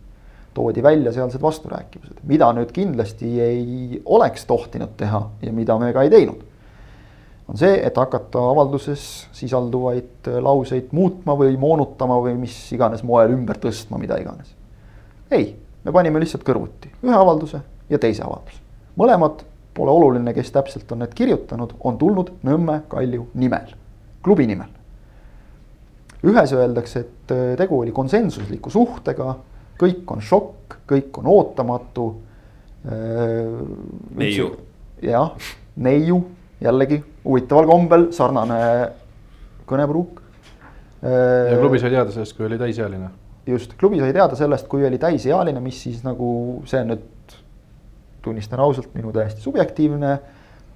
[0.57, 6.01] toodi välja sealsed vasturääkivused, mida nüüd kindlasti ei oleks tohtinud teha ja mida me ka
[6.01, 6.41] ei teinud.
[7.47, 13.59] on see, et hakata avalduses sisalduvaid lauseid muutma või moonutama või mis iganes moel ümber
[13.61, 14.55] tõstma, mida iganes.
[15.31, 15.55] ei,
[15.87, 18.59] me panime lihtsalt kõrvuti ühe avalduse ja teise avalduse.
[18.99, 23.71] mõlemad, pole oluline, kes täpselt on need kirjutanud, on tulnud Nõmme Kalju nimel,
[24.25, 24.77] klubi nimel
[26.25, 29.35] ühes öeldakse, et äh, tegu oli konsensusliku suhtega,
[29.79, 32.07] kõik on šokk, kõik on ootamatu.
[32.87, 33.51] Äh,
[34.17, 34.51] neiu.
[35.03, 35.33] jah,
[35.83, 36.21] neiu,
[36.63, 38.59] jällegi huvitaval kombel sarnane
[39.69, 40.21] kõnepruuk.
[41.03, 43.11] ja äh, klubi sai teada sellest, kui oli täisealine.
[43.47, 46.29] Just, klubi sai teada sellest, kui oli täisealine, mis siis nagu
[46.69, 47.37] see on nüüd,
[48.25, 50.17] tunnistan ausalt, minu täiesti subjektiivne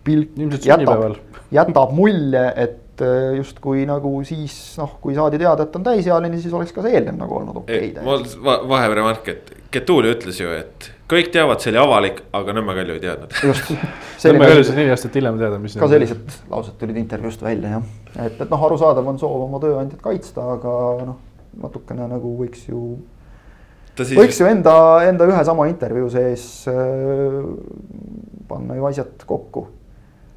[0.04, 0.38] pilk.
[0.38, 1.18] ilmselt sünnipäeval.
[1.58, 6.54] jätab mulje, et äh, justkui nagu siis noh, kui saadi teada, et on täisealine, siis
[6.56, 8.06] oleks ka see eelnev nagu olnud okei okay,.
[8.08, 8.26] mul
[8.72, 13.04] vaheremark, et Getuli ütles ju, et kõik teavad, see oli avalik, aga Nõmme Kalju ei
[13.04, 13.36] teadnud.
[13.50, 13.72] just.
[14.28, 15.76] Nõmme Kalju sai neli aastat hiljem teada, mis.
[15.80, 20.04] ka sellised laused tulid intervjuust välja jah, et, et noh, arusaadav on soov oma tööandjat
[20.04, 20.74] kaitsta, aga
[21.08, 21.20] noh,
[21.60, 23.00] natukene nagu võiks ju.
[24.02, 24.16] Siis...
[24.18, 24.74] võiks ju enda,
[25.06, 27.42] enda ühe sama intervjuu sees äh,
[28.50, 29.68] panna ju asjad kokku,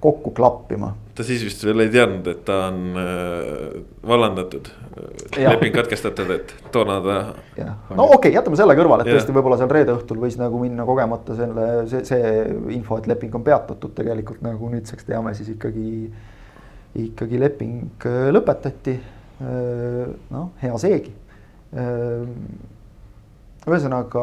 [0.03, 3.75] kokku klappima ta siis vist veel ei teadnud, et ta on äh,
[4.07, 4.69] vallandatud,
[5.39, 7.19] leping katkestatud, et toona ta.
[7.95, 9.19] no okei okay,, jätame selle kõrvale, et ja.
[9.19, 12.33] tõesti võib-olla seal reede õhtul võis nagu minna kogemata selle, see, see
[12.75, 15.91] info, et leping on peatatud, tegelikult nagu nüüdseks teame, siis ikkagi.
[16.95, 18.99] ikkagi leping äh, lõpetati.
[19.45, 21.11] Äh, noh, hea seegi
[21.77, 22.23] äh,
[23.65, 24.23] ühesõnaga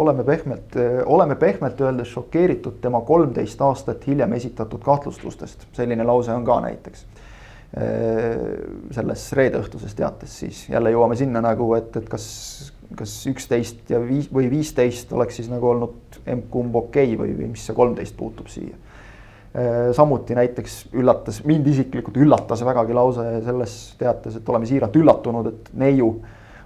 [0.00, 6.46] oleme pehmelt, oleme pehmelt öeldes šokeeritud tema kolmteist aastat hiljem esitatud kahtlustustest, selline lause on
[6.48, 7.04] ka näiteks.
[8.92, 12.24] selles reedeõhtuses teates siis jälle jõuame sinna nagu, et, et kas,
[12.96, 17.48] kas üksteist ja viis või viisteist oleks siis nagu olnud emb-kumb okei okay või, või
[17.54, 18.76] mis see kolmteist puutub siia.
[19.92, 25.68] Samuti näiteks üllatas, mind isiklikult üllatas vägagi lause selles teates, et oleme siiralt üllatunud, et
[25.76, 26.14] neiu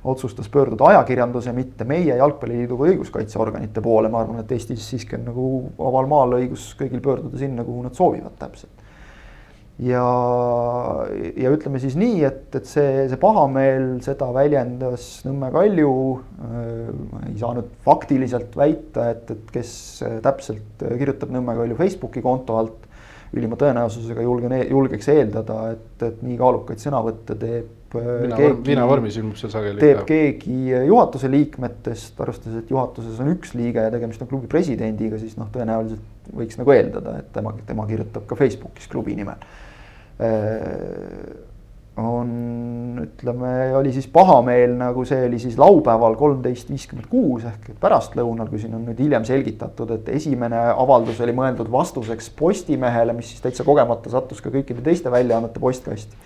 [0.07, 5.25] otsustas pöörduda ajakirjanduse, mitte meie Jalgpalliliidu või õiguskaitseorganite poole, ma arvan, et Eestis siiski on
[5.27, 5.46] nagu
[5.79, 8.86] vabal maal õigus kõigil pöörduda sinna, kuhu nad soovivad täpselt.
[9.82, 10.04] Ja,
[11.36, 16.90] ja ütleme siis nii, et, et see, see pahameel, seda väljendas Nõmme Kalju äh,.
[17.28, 19.70] ei saa nüüd faktiliselt väita, et, et kes
[20.24, 22.82] täpselt kirjutab Nõmme Kalju Facebooki konto alt.
[23.36, 27.72] ülima tõenäosusega julgen, e-, julgeks eeldada, et, et nii kaalukaid sõnavõtte teeb
[28.64, 29.80] viinavormis ilmub seal sageli.
[29.82, 35.20] teeb keegi juhatuse liikmetest, arvestades, et juhatuses on üks liige ja tegemist on klubi presidendiga,
[35.20, 39.42] siis noh, tõenäoliselt võiks nagu eeldada, et tema, tema kirjutab ka Facebookis klubi nimel.
[40.16, 41.36] Äh,
[41.96, 48.50] on, ütleme, oli siis pahameel, nagu see oli siis laupäeval kolmteist viiskümmend kuus ehk pärastlõunal,
[48.50, 53.44] kui siin on nüüd hiljem selgitatud, et esimene avaldus oli mõeldud vastuseks Postimehele, mis siis
[53.44, 56.20] täitsa kogemata sattus ka kõikide teiste väljaannete postkasti.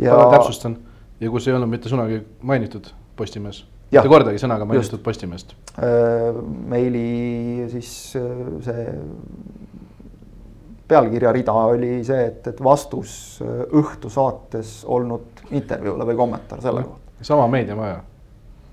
[0.00, 0.78] ja täpsustan.
[1.20, 5.54] Ja kus ei olnud mitte sõnagi mainitud Postimees, mitte kordagi sõnaga mainitud Postimeest.
[5.78, 8.30] Äh, meili siis äh,
[8.64, 8.86] see
[10.90, 13.12] pealkirja rida oli see, et, et vastus
[13.44, 17.26] äh, Õhtu saates olnud intervjuule või kommentaar selle kohta.
[17.26, 18.00] sama meediamaja.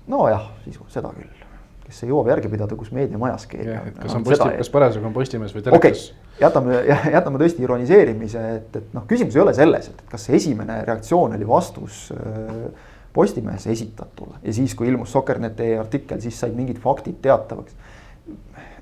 [0.08, 1.46] nojah, sisu, seda küll,
[1.84, 3.92] kes ei jõua järge pidada, kus meediamajas keegi on.
[4.00, 6.36] kas on posti-, kas parasjagu on Postimees või telekas okay.?
[6.42, 6.82] jätame,
[7.16, 11.36] jätame tõesti ironiseerimise, et, et noh, küsimus ei ole selles, et kas see esimene reaktsioon
[11.38, 17.18] oli vastus äh, Postimehes esitatule ja siis, kui ilmus Sokkerneti artikkel, siis said mingid faktid
[17.22, 17.74] teatavaks.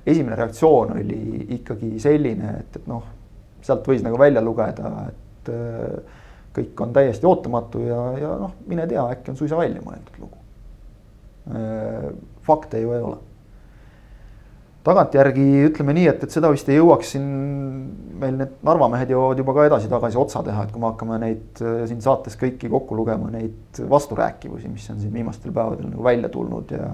[0.07, 3.05] esimene reaktsioon oli ikkagi selline, et, et noh
[3.67, 6.19] sealt võis nagu välja lugeda, et äh,
[6.57, 10.43] kõik on täiesti ootamatu ja, ja noh, mine tea, äkki on suisa välja mõeldud lugu.
[11.53, 12.11] Äh,
[12.47, 13.19] fakte ju ei ole.
[14.87, 17.27] Tagantjärgi ütleme nii, et, et seda vist ei jõuaks siin
[18.21, 21.61] meil need Narva mehed jõuavad juba ka edasi-tagasi otsa teha, et kui me hakkame neid
[21.63, 26.33] äh, siin saates kõiki kokku lugema, neid vasturääkivusi, mis on siin viimastel päevadel nagu välja
[26.33, 26.89] tulnud ja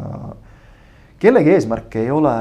[1.23, 2.35] kellegi eesmärk ei ole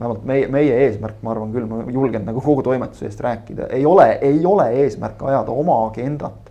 [0.00, 3.84] vähemalt meie, meie eesmärk, ma arvan küll, ma julgen nagu kogu toimetuse eest rääkida, ei
[3.86, 6.49] ole, ei ole eesmärk ajada oma agendat.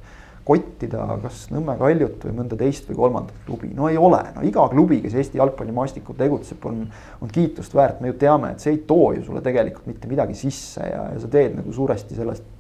[0.50, 4.66] Kottida kas Nõmme Kaljut või mõnda teist või kolmandat klubi, no ei ole, no iga
[4.72, 6.88] klubi, kes Eesti jalgpallimaastikul tegutseb, on,
[7.22, 10.38] on kiitust väärt, me ju teame, et see ei too ju sulle tegelikult mitte midagi
[10.38, 12.58] sisse ja, ja sa teed nagu suuresti sellest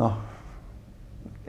[0.00, 0.16] noh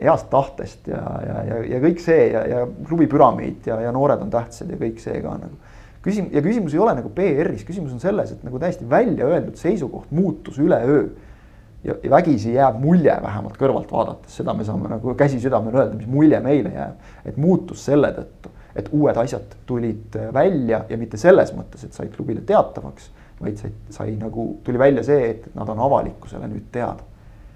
[0.02, 4.22] heast tahtest ja, ja, ja, ja kõik see ja, ja klubi püramiid ja, ja noored
[4.22, 5.58] on tähtsad ja kõik see ka nagu.
[6.06, 9.58] Küsim- ja küsimus ei ole nagu PR-is, küsimus on selles, et nagu täiesti välja öeldud
[9.60, 11.08] seisukoht muutus üleöö.
[11.84, 16.08] Ja, vägisi jääb mulje vähemalt kõrvalt vaadates, seda me saame nagu käsi südamel öelda, mis
[16.12, 17.12] mulje meile jääb.
[17.26, 21.94] et muutus selle tõttu, et uued asjad tulid äh, välja ja mitte selles mõttes, et
[21.94, 23.12] said klubile teatavaks.
[23.42, 27.04] vaid sai, sai nagu, tuli välja see, et nad on avalikkusele nüüd teada.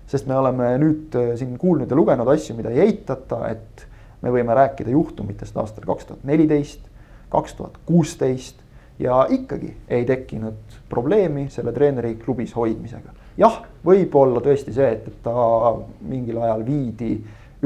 [0.07, 3.87] sest me oleme nüüd äh, siin kuulnud ja lugenud asju, mida ei eitata, et
[4.21, 6.91] me võime rääkida juhtumitest aastal kaks tuhat neliteist
[7.31, 8.55] kaks tuhat kuusteist
[8.99, 13.13] ja ikkagi ei tekkinud probleemi selle treeneri klubis hoidmisega.
[13.37, 17.13] Jah, võib olla tõesti see, et, et ta mingil ajal viidi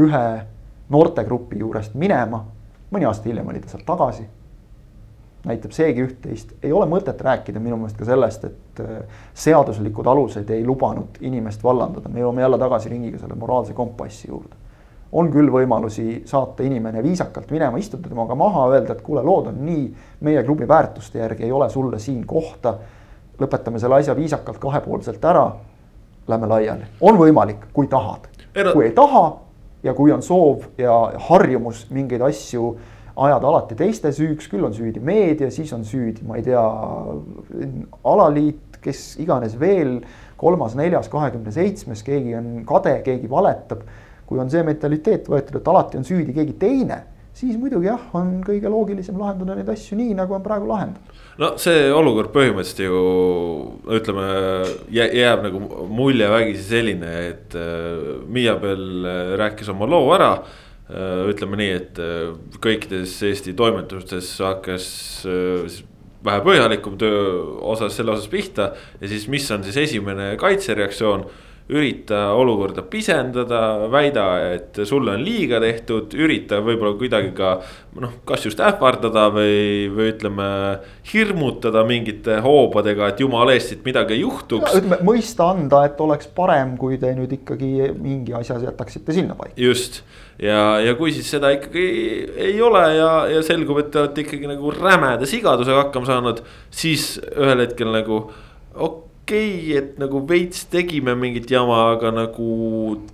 [0.01, 0.25] ühe
[0.89, 2.43] noortegrupi juurest minema,
[2.91, 4.25] mõni aasta hiljem oli ta sealt tagasi.
[5.45, 9.01] näitab seegi üht-teist, ei ole mõtet rääkida minu meelest ka sellest, et äh,
[9.33, 14.65] seaduslikud alused ei lubanud inimest vallandada, me jõuame jälle tagasi ringiga selle moraalse kompassi juurde
[15.15, 19.61] on küll võimalusi saata inimene viisakalt minema, istuda temaga maha, öelda, et kuule, lood on
[19.63, 19.85] nii,
[20.27, 22.75] meie klubi väärtuste järgi ei ole sulle siin kohta.
[23.41, 25.45] Lõpetame selle asja viisakalt kahepoolselt ära.
[26.27, 28.23] Lähme laiali, on võimalik, kui tahad,
[28.73, 29.25] kui ei taha
[29.85, 30.95] ja kui on soov ja
[31.27, 32.71] harjumus mingeid asju
[33.15, 36.63] ajada alati teiste süüks, küll on süüdi meedia, siis on süüdi, ma ei tea,
[38.09, 39.99] alaliit, kes iganes veel,
[40.41, 43.85] kolmas, neljas, kahekümne seitsmes, keegi on kade, keegi valetab
[44.25, 46.99] kui on see mentaliteet võetud, et alati on süüdi keegi teine,
[47.35, 51.14] siis muidugi jah, on kõige loogilisem lahendada neid asju nii, nagu on praegu lahendatud.
[51.41, 52.99] No see olukord põhimõtteliselt ju
[53.97, 54.27] ütleme
[54.95, 61.59] jääb nagu mulje vägisi selline, et äh, Miiabel äh, rääkis oma loo ära äh, ütleme
[61.59, 62.03] nii, et
[62.63, 64.87] kõikides Eesti toimetustes hakkas
[66.25, 67.25] vähe põhjalikum töö
[67.73, 68.71] osas selle osas pihta.
[69.01, 71.27] Ja siis, mis on siis esimene kaitsereaktsioon
[71.69, 77.55] ürita olukorda pisendada, väida, et sulle on liiga tehtud, ürita võib-olla kuidagi ka
[78.03, 80.49] noh, kas just ähvardada või, või ütleme,
[81.09, 84.75] hirmutada mingite hoobadega, et jumala eest siit midagi ei juhtuks.
[84.77, 89.57] ütleme mõista anda, et oleks parem, kui te nüüd ikkagi mingi asja jätaksite sinnapaika.
[89.57, 90.03] just
[90.37, 91.87] ja, ja kui siis seda ikkagi
[92.45, 97.15] ei ole ja, ja selgub, et te olete ikkagi nagu rämeda sigadusega hakkama saanud, siis
[97.33, 102.49] ühel hetkel nagu okei okay, okei okay,, et nagu veits tegime mingit jama, aga nagu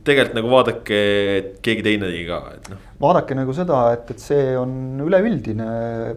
[0.03, 0.99] tegelikult nagu vaadake,
[1.37, 2.81] et keegi teine tegi ka, et noh.
[2.99, 5.69] vaadake nagu seda, et, et see on üleüldine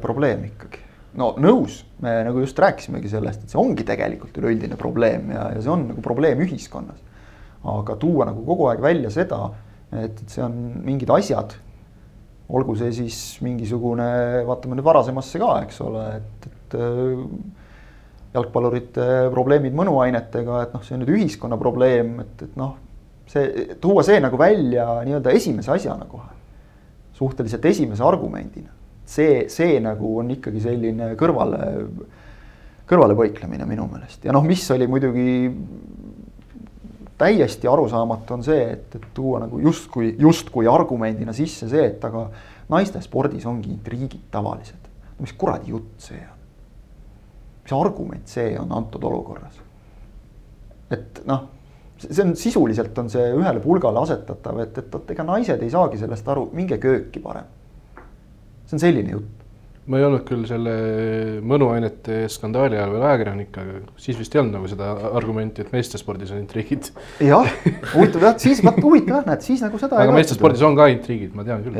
[0.02, 0.82] probleem ikkagi.
[1.20, 5.62] no nõus, me nagu just rääkisimegi sellest, et see ongi tegelikult üleüldine probleem ja, ja
[5.62, 6.98] see on nagu probleem ühiskonnas.
[7.62, 9.44] aga tuua nagu kogu aeg välja seda,
[9.94, 11.54] et, et see on mingid asjad.
[12.50, 16.82] olgu see siis mingisugune, vaatame nüüd varasemasse ka, eks ole, et, et
[18.34, 22.74] jalgpallurite probleemid mõnuainetega, et noh, see on nüüd ühiskonna probleem, et, et noh,
[23.30, 26.32] see, tuua see nagu välja nii-öelda esimese asjana kohe.
[27.14, 28.70] suhteliselt esimese argumendina.
[29.06, 31.60] see, see nagu on ikkagi selline kõrvale,
[32.88, 35.50] kõrvalepõiklemine minu meelest ja noh, mis oli muidugi
[37.18, 42.26] täiesti arusaamatu on see, et, et tuua nagu justkui, justkui argumendina sisse see, et aga
[42.72, 44.80] naiste spordis ongi intriigid tavalised.
[45.20, 46.33] mis kuradi jutt see on?
[47.64, 49.60] Mis argument see on antud olukorras?
[50.94, 51.46] et noh,
[51.98, 56.00] see on sisuliselt on see ühele pulgale asetatav, et, et vot ega naised ei saagi
[56.00, 57.48] sellest aru, minge kööki parem.
[58.66, 59.44] see on selline jutt
[59.84, 60.74] ma ei olnud küll selle
[61.44, 66.32] mõnuainete skandaali ajal veel ajakirjanik, aga siis vist ei olnud nagu seda argumenti, et meestespordis
[66.32, 66.88] on intriigid.
[67.20, 67.50] jah,
[67.92, 70.00] huvitav jah, siis vaat huvitav jah, näed siis nagu seda.
[70.00, 71.76] aga meestespordis on ka intriigid, ma tean küll.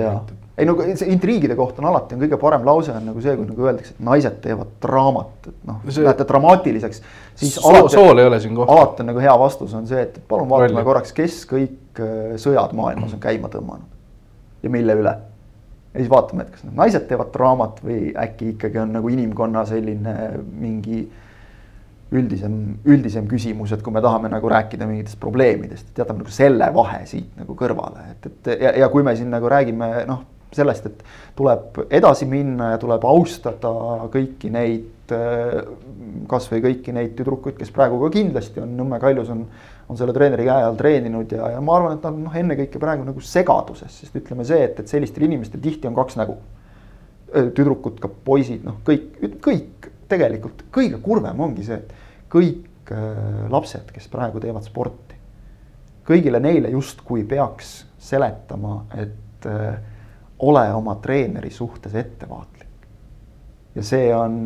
[0.59, 3.47] Ei no see intriigide kohta on alati on kõige parem lause on nagu see, kui
[3.49, 7.03] nagu öeldakse, et naised teevad draamat, et noh see..., lähete dramaatiliseks.
[7.35, 8.77] siis so, alati, sool ei ole siin kohta.
[8.77, 10.87] alati on nagu hea vastus on see, et palun vaatame Välja.
[10.91, 15.15] korraks, kes kõik äh, sõjad maailmas on käima tõmmanud ja mille üle
[15.95, 19.65] ja siis vaatame, et kas need naised teevad draamat või äkki ikkagi on nagu inimkonna
[19.69, 20.15] selline
[20.59, 21.05] mingi
[22.15, 26.69] üldisem, üldisem küsimus, et kui me tahame nagu rääkida mingitest probleemidest, et jätame nagu selle
[26.75, 30.23] vahe siit nagu kõrvale, et, et ja, ja kui me siin nagu räägime noh,
[30.57, 31.05] sellest, et
[31.37, 35.13] tuleb edasi minna ja tuleb austada kõiki neid,
[36.31, 39.47] kasvõi kõiki neid tüdrukuid, kes praegu ka kindlasti on Nõmme Kaljus on
[39.89, 43.05] on selle treeneri käe all treeninud ja, ja ma arvan, et nad noh, ennekõike praegu
[43.07, 46.39] nagu segaduses, sest ütleme see, et, et sellistel inimestel tihti on kaks nägu.
[47.35, 53.91] tüdrukud, ka poisid, noh, kõik, kõik tegelikult kõige kurvem ongi see, et kõik äh, lapsed,
[53.91, 55.17] kes praegu teevad sporti,
[56.07, 59.81] kõigile neile justkui peaks seletama, et äh,
[60.45, 62.89] ole oma treeneri suhtes ettevaatlik.
[63.75, 64.37] ja see on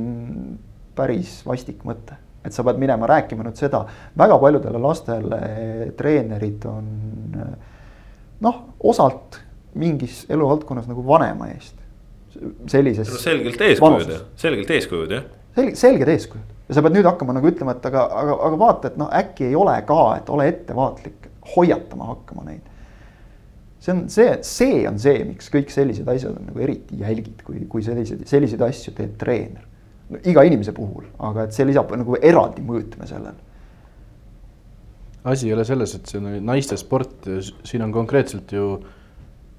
[0.97, 3.83] päris vastik mõte et sa pead minema rääkima nüüd seda,
[4.19, 5.41] väga paljudele lastele
[5.99, 6.93] treenerid on
[8.45, 9.41] noh, osalt
[9.79, 11.75] mingis eluvaldkonnas nagu vanema eest.
[12.71, 13.11] sellises.
[13.23, 15.27] selgelt eeskujud, selgelt eeskujud jah.
[15.57, 18.91] selge, selged eeskujud ja sa pead nüüd hakkama nagu ütlema, et aga, aga, aga vaata,
[18.93, 22.67] et noh, äkki ei ole ka, et ole ettevaatlik, hoiatama hakkama neid.
[23.79, 27.65] See on see, see on see, miks kõik sellised asjad on nagu eriti jälgid, kui,
[27.71, 29.69] kui selliseid, selliseid asju teeb treener
[30.25, 33.47] iga inimese puhul, aga et see lisab nagu eraldi mõõtme sellele.
[35.29, 37.27] asi ei ole selles, et see on naiste sport,
[37.67, 38.79] siin on konkreetselt ju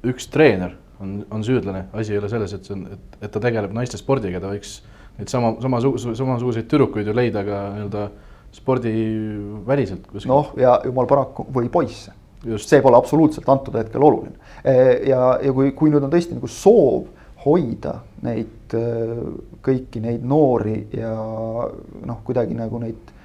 [0.10, 3.42] üks treener on, on süüdlane, asi ei ole selles, et see on, et, et ta
[3.44, 4.80] tegeleb naiste spordiga, ta võiks
[5.20, 8.08] neid sama, samasuguse, samasuguseid tüdrukuid ju leida ka nii-öelda
[8.56, 10.10] spordiväliselt.
[10.26, 12.16] noh, ja jumal paraku või poisse.
[12.40, 14.36] See pole absoluutselt antud hetkel oluline.
[14.64, 17.08] ja, ja kui, kui nüüd on tõesti nagu soov
[17.46, 19.22] hoida neid äh,
[19.64, 23.16] kõiki neid noori ja noh, kuidagi nagu neid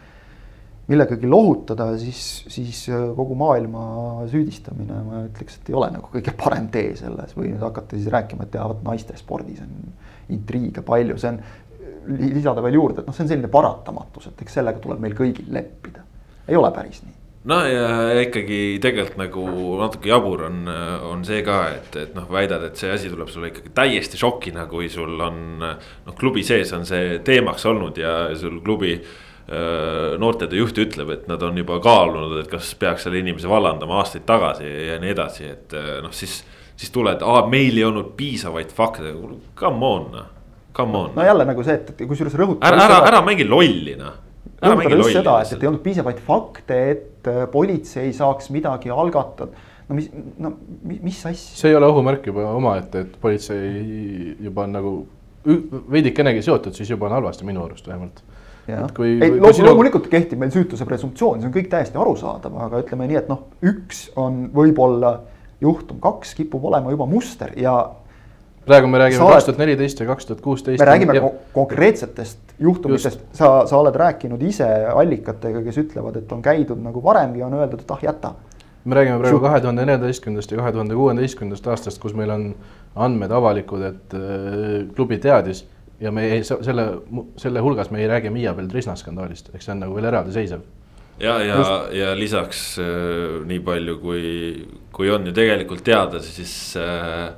[0.90, 6.34] millegagi lohutada, siis, siis äh, kogu maailma süüdistamine, ma ütleks, et ei ole nagu kõige
[6.38, 9.74] parem tee selles või nüüd hakata siis rääkima, et jaa, vot naiste spordis on
[10.34, 11.44] intriige palju, see on.
[12.04, 15.48] lisada veel juurde, et noh, see on selline paratamatus, et eks sellega tuleb meil kõigil
[15.56, 16.04] leppida,
[16.44, 17.88] ei ole päris nii no ja
[18.22, 19.44] ikkagi tegelikult nagu
[19.82, 20.64] natuke jabur on,
[21.10, 24.66] on see ka, et, et noh, väidad, et see asi tuleb sulle ikkagi täiesti šokina,
[24.70, 25.60] kui sul on.
[25.60, 28.96] noh, klubi sees on see teemaks olnud ja sul klubi
[30.18, 34.24] noortetöö juht ütleb, et nad on juba kaalunud, et kas peaks selle inimese vallandama aastaid
[34.24, 36.42] tagasi ja nii edasi, et noh, siis.
[36.74, 37.20] siis tuled,
[37.52, 39.12] meil ei olnud piisavaid fakte,
[39.54, 40.30] come on, noh,
[40.74, 41.12] come on.
[41.14, 42.72] no jälle nagu see, et kusjuures rõhutada.
[42.72, 44.16] ära, ära, ära mängi lolli noh
[44.64, 49.52] rõhutada just seda, et, et ei olnud piisavaid fakte, et äh, politsei saaks midagi algatada.
[49.88, 50.08] no mis,
[50.38, 50.52] no
[50.82, 51.58] mis asja.
[51.58, 54.94] see ei ole ohumärk juba omaette, et politsei juba on nagu
[55.92, 58.22] veidikenegi seotud, siis juba on halvasti minu arust vähemalt.
[58.96, 59.66] Kui, ei, loomulikult sinu...
[59.68, 63.42] loomulikult kehtib meil süütuse presumptsioon, see on kõik täiesti arusaadav, aga ütleme nii, et noh,
[63.60, 65.18] üks on võib-olla
[65.60, 67.74] juhtum, kaks kipub olema juba muster ja
[68.64, 70.80] praegu me räägime kaks tuhat neliteist ja kaks tuhat kuusteist.
[70.80, 71.30] me räägime ja...
[71.52, 77.42] konkreetsetest juhtumitest, sa, sa oled rääkinud ise allikatega, kes ütlevad, et on käidud nagu varemgi,
[77.42, 78.34] on öeldud, et ah jäta.
[78.84, 82.54] me räägime praegu kahe tuhande neljateistkümnendast ja kahe tuhande kuueteistkümnendast aastast, kus meil on
[82.94, 85.64] andmed avalikud, et äh, klubi teadis
[86.00, 86.86] ja me ei, selle,
[87.36, 90.64] selle hulgas me ei räägi Miia Beltrisna skandaalist, eks see on nagu veel eraldiseisev.
[91.20, 91.56] Ja, ja,
[91.94, 94.22] ja lisaks äh, nii palju, kui,
[94.92, 97.30] kui on ju tegelikult teada, siis äh,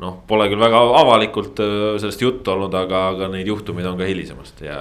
[0.00, 4.08] noh, pole küll väga avalikult äh, sellest juttu olnud, aga, aga neid juhtumeid on ka
[4.08, 4.80] hilisemast ja.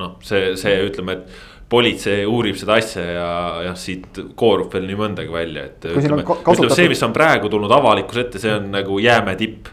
[0.00, 3.28] noh, see, see ütleme, et politsei uurib seda asja ja,
[3.68, 7.14] ja siit koorub veel nii mõndagi välja, et ütleme, ka- kasutatud- ütleme see, mis on
[7.16, 9.70] praegu tulnud avalikkuse ette, see on nagu jäämäe tipp.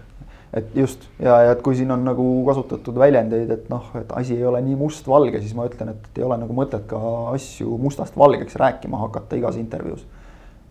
[0.53, 4.37] et just ja, ja et kui siin on nagu kasutatud väljendeid, et noh, et asi
[4.37, 7.01] ei ole nii mustvalge, siis ma ütlen, et ei ole nagu mõtet ka
[7.35, 10.07] asju mustast valgeks rääkima hakata igas intervjuus.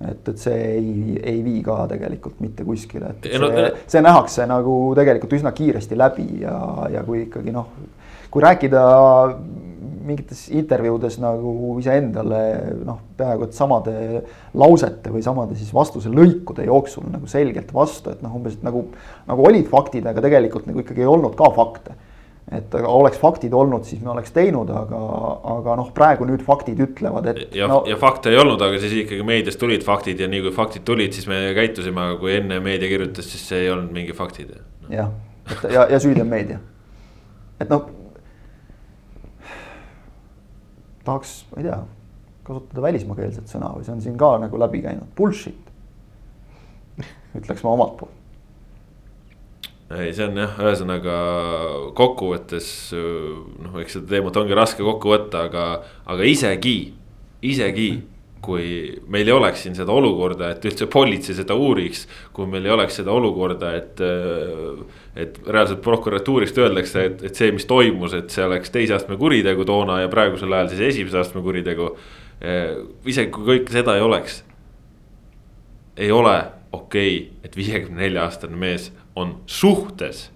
[0.01, 4.03] Et, et see ei, ei vii ka tegelikult mitte kuskile, et Ei no- see, see
[4.05, 6.59] nähakse nagu tegelikult üsna kiiresti läbi ja,
[6.93, 7.73] ja kui ikkagi noh,
[8.31, 8.85] kui rääkida
[10.09, 12.41] mingites intervjuudes nagu iseendale
[12.87, 13.95] noh, peaaegu et samade
[14.57, 18.87] lausete või samade siis vastuse lõikude jooksul nagu selgelt vastu, et noh, umbes et nagu,
[19.29, 21.97] nagu olid faktid, aga tegelikult nagu ikkagi ei olnud ka fakte.
[22.55, 25.01] Et aga oleks faktid olnud, siis me oleks teinud, aga,
[25.53, 28.81] aga noh, praegu nüüd faktid ütlevad, et ja no, no., ja fakte ei olnud, aga
[28.81, 32.33] siis ikkagi meedias tulid faktid ja nii kui faktid tulid, siis me käitusime, aga kui
[32.39, 34.57] enne meedia kirjutas, siis see ei olnud mingi faktid.
[34.93, 35.13] jah,
[35.53, 36.61] et ja, ja süüdi on meedia.
[37.61, 37.89] et noh.
[41.05, 41.81] tahaks, ma ei tea,
[42.49, 45.75] kasutada välismaakeelset sõna või see on siin ka nagu läbi käinud, bullshit.
[47.37, 48.18] ütleks ma omalt poolt.
[49.97, 51.17] Ei, see on jah, ühesõnaga
[51.97, 55.67] kokkuvõttes noh, eks seda teemat ongi raske kokku võtta, aga,
[56.13, 56.79] aga isegi,
[57.49, 57.91] isegi
[58.45, 58.67] kui
[59.11, 63.01] meil ei oleks siin seda olukorda, et üldse politsei seda uuriks, kui meil ei oleks
[63.01, 64.03] seda olukorda, et.
[65.19, 69.67] et reaalselt prokuratuurist öeldakse, et, et see, mis toimus, et see oleks teise astme kuritegu
[69.67, 71.91] toona ja praegusel ajal siis esimese astme kuritegu.
[73.11, 74.45] isegi kui kõike seda ei oleks.
[75.97, 76.37] ei ole
[76.73, 80.29] okei okay,, et viiekümne nelja aastane mees on suhtes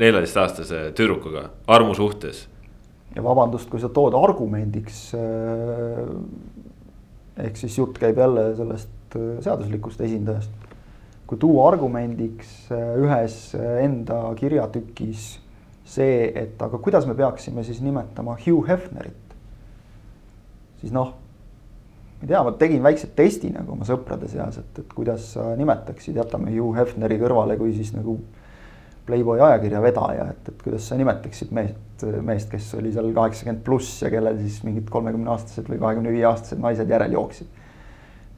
[0.00, 2.46] neljateistaastase tüdrukuga, armusuhtes.
[3.14, 6.08] ja vabandust, kui sa tood argumendiks äh,
[7.44, 10.50] ehk siis jutt käib jälle sellest äh, seaduslikust esindajast.
[11.26, 13.38] kui tuua argumendiks äh, ühes
[13.82, 15.32] enda kirjatükis
[15.90, 19.34] see, et aga kuidas me peaksime siis nimetama Hugh Hefnerit,
[20.80, 21.16] siis noh,
[22.20, 25.54] ma ei tea, ma tegin väikse testi nagu oma sõprade seas, et, et kuidas sa
[25.56, 28.18] nimetaksid, jätame Hugh Hefneri kõrvale, kui siis nagu
[29.08, 34.02] Playboy ajakirja vedaja, et, et kuidas sa nimetaksid meest, meest, kes oli seal kaheksakümmend pluss
[34.04, 37.48] ja kellel siis mingid kolmekümneaastased või kahekümne viie aastased naised järel jooksid.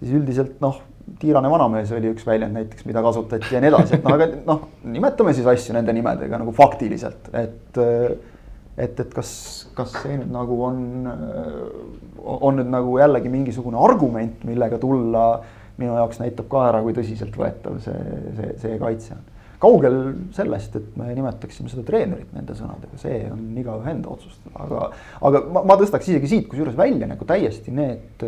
[0.01, 0.78] siis üldiselt noh,
[1.18, 4.68] tiirane vanamees oli üks väljend näiteks, mida kasutati ja nii edasi, et noh, aga noh,
[4.95, 7.83] nimetame siis asju nende nimedega nagu faktiliselt, et.
[8.77, 9.33] Et, et kas,
[9.77, 10.79] kas see nüüd nagu on,
[12.23, 15.27] on nüüd nagu jällegi mingisugune argument, millega tulla
[15.81, 19.31] minu jaoks näitab ka ära, kui tõsiseltvõetav see, see, see kaitse on
[19.62, 19.99] kaugel
[20.35, 24.89] sellest, et me nimetaksime seda treenerit nende sõnadega, see on igaühe enda otsustada, aga,
[25.29, 28.25] aga ma, ma tõstaks isegi siit kusjuures välja nagu täiesti need.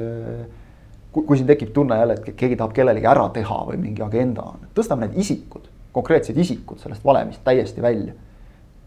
[1.15, 4.47] kui, kui siin tekib tunne jälle, et keegi tahab kellelegi ära teha või mingi agenda
[4.55, 8.15] on, tõstame need isikud, konkreetsed isikud sellest valemist täiesti välja.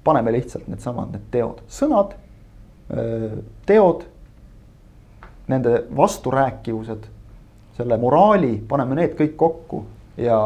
[0.08, 2.16] Paneme lihtsalt needsamad, need teod, sõnad,
[3.68, 4.08] teod,
[5.51, 7.05] nende vasturääkivused,
[7.78, 9.84] selle moraali, paneme need kõik kokku
[10.18, 10.38] ja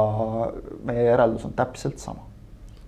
[0.88, 2.28] meie järeldus on täpselt sama.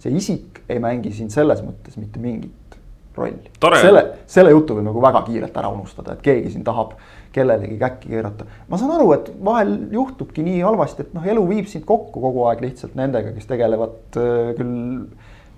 [0.04, 2.76] see isik ei mängi siin selles mõttes mitte mingit
[3.16, 3.52] rolli.
[3.80, 6.98] selle, selle jutu võib nagu väga kiirelt ära unustada, et keegi siin tahab
[7.34, 8.46] kellelegi käkki keerata.
[8.68, 12.48] ma saan aru, et vahel juhtubki nii halvasti, et noh, elu viib sind kokku kogu
[12.50, 14.20] aeg lihtsalt nendega, kes tegelevad
[14.60, 14.76] küll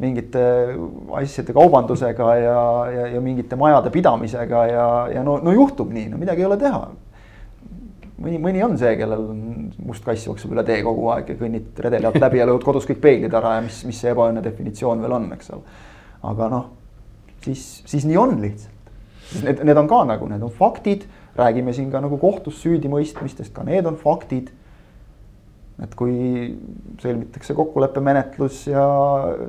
[0.01, 0.41] mingite
[1.15, 6.19] asjade kaubandusega ja, ja, ja mingite majade pidamisega ja, ja no, no juhtub nii, no
[6.19, 6.81] midagi ei ole teha
[8.21, 9.41] mõni, mõni on see, kellel on
[9.85, 12.87] must kass jookseb üle tee kogu aeg ja kõnnid redeli alt läbi ja lööd kodus
[12.89, 15.77] kõik peeglid ära ja mis, mis see ebaõnne definitsioon veel on, eks ole.
[16.31, 16.69] aga noh,
[17.45, 18.71] siis, siis nii on lihtsalt.
[19.41, 23.65] Need, need on ka nagu, need on faktid, räägime siin ka nagu kohtus süüdimõistmistest, ka
[23.67, 24.51] need on faktid.
[25.83, 26.15] Et kui
[27.01, 28.85] sõlmitakse kokkuleppemenetlus ja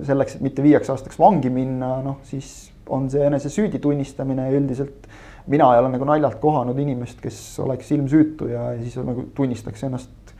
[0.06, 4.58] selleks, et mitte viieks aastaks vangi minna, noh siis on see enese süüdi tunnistamine ja
[4.58, 5.06] üldiselt
[5.46, 10.34] mina ei ole nagu naljalt kohanud inimest, kes oleks ilmsüütu ja siis nagu tunnistaks ennast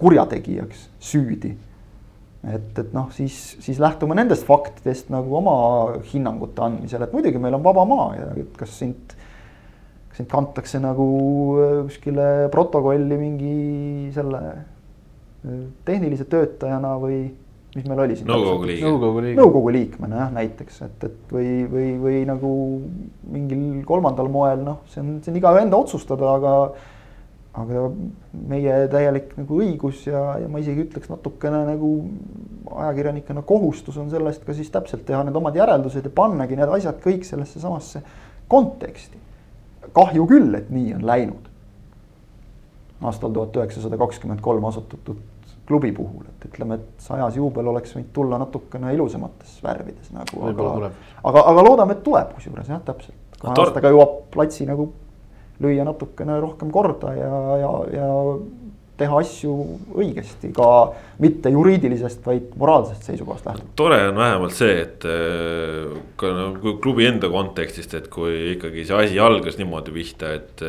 [0.00, 1.54] kurjategijaks, süüdi.
[2.46, 5.56] et, et noh, siis, siis lähtume nendest faktidest nagu oma
[6.12, 9.16] hinnangute andmisel, et muidugi meil on vaba maa ja et kas sind.
[10.16, 11.06] sind kantakse nagu
[11.88, 13.56] kuskile protokolli mingi
[14.14, 14.40] selle
[15.84, 17.20] tehnilise töötajana või
[17.76, 18.28] mis meil oli siin?
[18.30, 18.84] nõukogu liige.
[18.86, 19.38] nõukogu liige.
[19.40, 22.50] nõukogu liikmena jah, näiteks, et, et või, või, või nagu
[23.32, 26.54] mingil kolmandal moel, noh, see on, see on igaühe enda otsustada, aga.
[27.56, 27.86] aga
[28.52, 31.92] meie täielik nagu õigus ja, ja ma isegi ütleks natukene nagu
[32.68, 36.98] ajakirjanikena kohustus on sellest ka siis täpselt teha need omad järeldused ja pannagi need asjad
[37.00, 38.02] kõik sellesse samasse
[38.52, 39.16] konteksti.
[39.96, 41.48] kahju küll, et nii on läinud.
[43.00, 45.24] aastal tuhat üheksasada kakskümmend kolm asutatud
[45.66, 50.52] klubi puhul, et ütleme, et sajas juubel oleks võinud tulla natukene ilusamates värvides nagu.
[50.54, 51.00] tuleb.
[51.22, 53.18] aga, aga loodame, et tuleb kusjuures jah, täpselt.
[53.40, 54.92] kahe tor- aastaga jõuab platsi nagu
[55.62, 58.08] lüüa natukene rohkem korda ja, ja, ja
[58.96, 59.54] teha asju
[59.96, 60.68] õigesti ka
[61.20, 63.74] mitte juriidilisest, vaid moraalsest seisukohast lähtuvalt.
[63.76, 69.02] tore on vähemalt see, et äh, ka nagu klubi enda kontekstist, et kui ikkagi see
[69.02, 70.64] asi algas niimoodi pihta, et.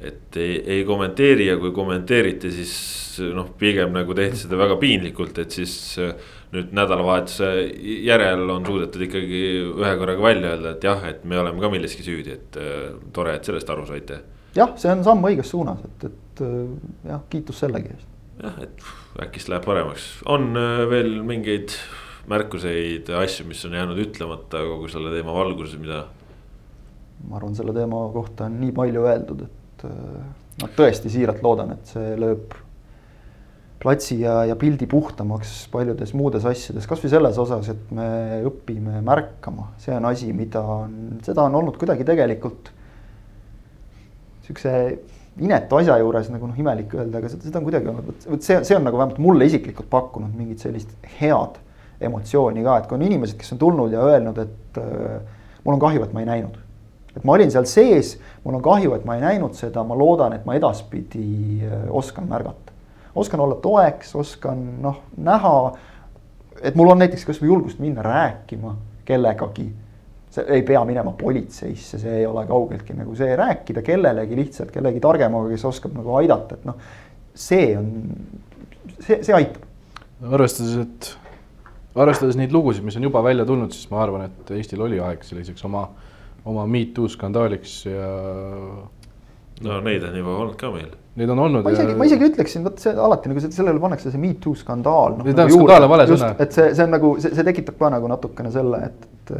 [0.00, 2.74] Et ei, ei kommenteeri ja kui kommenteeriti, siis
[3.36, 5.78] noh, pigem nagu tehti seda väga piinlikult, et siis.
[6.50, 7.46] nüüd nädalavahetuse
[8.02, 12.02] järel on suudetud ikkagi ühe korraga välja öelda, et jah, et me oleme ka milleski
[12.02, 14.18] süüdi, et äh, tore, et sellest aru saite
[14.56, 16.42] jah, see on samm õiges suunas, et, et
[17.06, 18.08] jah, kiitus sellegi eest.
[18.42, 20.50] jah, et äkki läheb paremaks, on
[20.90, 21.74] veel mingeid
[22.30, 26.04] märkuseid, asju, mis on jäänud ütlemata kogu selle teema valguses, mida.
[27.28, 31.94] ma arvan, selle teema kohta on nii palju öeldud, et ma tõesti siiralt loodan, et
[31.94, 32.56] see lööb
[33.80, 38.10] platsi ja, ja pildi puhtamaks paljudes muudes asjades, kasvõi selles osas, et me
[38.48, 42.68] õpime märkama, see on asi, mida on, seda on olnud kuidagi tegelikult
[44.44, 44.74] sihukese
[45.40, 48.60] inetu asja juures nagu noh, imelik öelda, aga seda, seda on kuidagi olnud, vot see,
[48.66, 51.60] see on nagu vähemalt mulle isiklikult pakkunud mingit sellist head
[52.04, 55.82] emotsiooni ka, et kui on inimesed, kes on tulnud ja öelnud, et äh, mul on
[55.82, 56.56] kahju, et ma ei näinud.
[57.16, 60.34] Et ma olin seal sees, mul on kahju, et ma ei näinud seda, ma loodan,
[60.36, 62.74] et ma edaspidi äh, oskan märgata.
[63.14, 65.54] oskan olla toeks, oskan noh, näha,
[66.62, 69.70] et mul on näiteks kasvõi julgust minna rääkima kellegagi
[70.30, 75.02] see ei pea minema politseisse, see ei ole kaugeltki nagu see, rääkida kellelegi lihtsalt, kellegi
[75.02, 76.92] targemaga, kes oskab nagu aidata, et noh.
[77.34, 77.88] see on,
[79.00, 79.66] see, see aitab.
[80.30, 81.10] arvestades, et,
[81.98, 85.26] arvestades neid lugusid, mis on juba välja tulnud, siis ma arvan, et Eestil oli aeg
[85.26, 85.88] selliseks oma,
[86.48, 88.08] oma me too skandaaliks ja.
[89.66, 90.90] no neid on juba olnud ka meil.
[91.20, 91.64] Neid on olnud.
[91.66, 94.54] ma isegi ja..., ma isegi ütleksin, vot see alati nagu sellele pannakse see me too
[94.56, 95.26] skandaal no,.
[95.26, 96.34] Nagu skandaal on vale sõna.
[96.40, 99.34] et see, see on nagu, see, see tekitab ka nagu natukene selle, et, et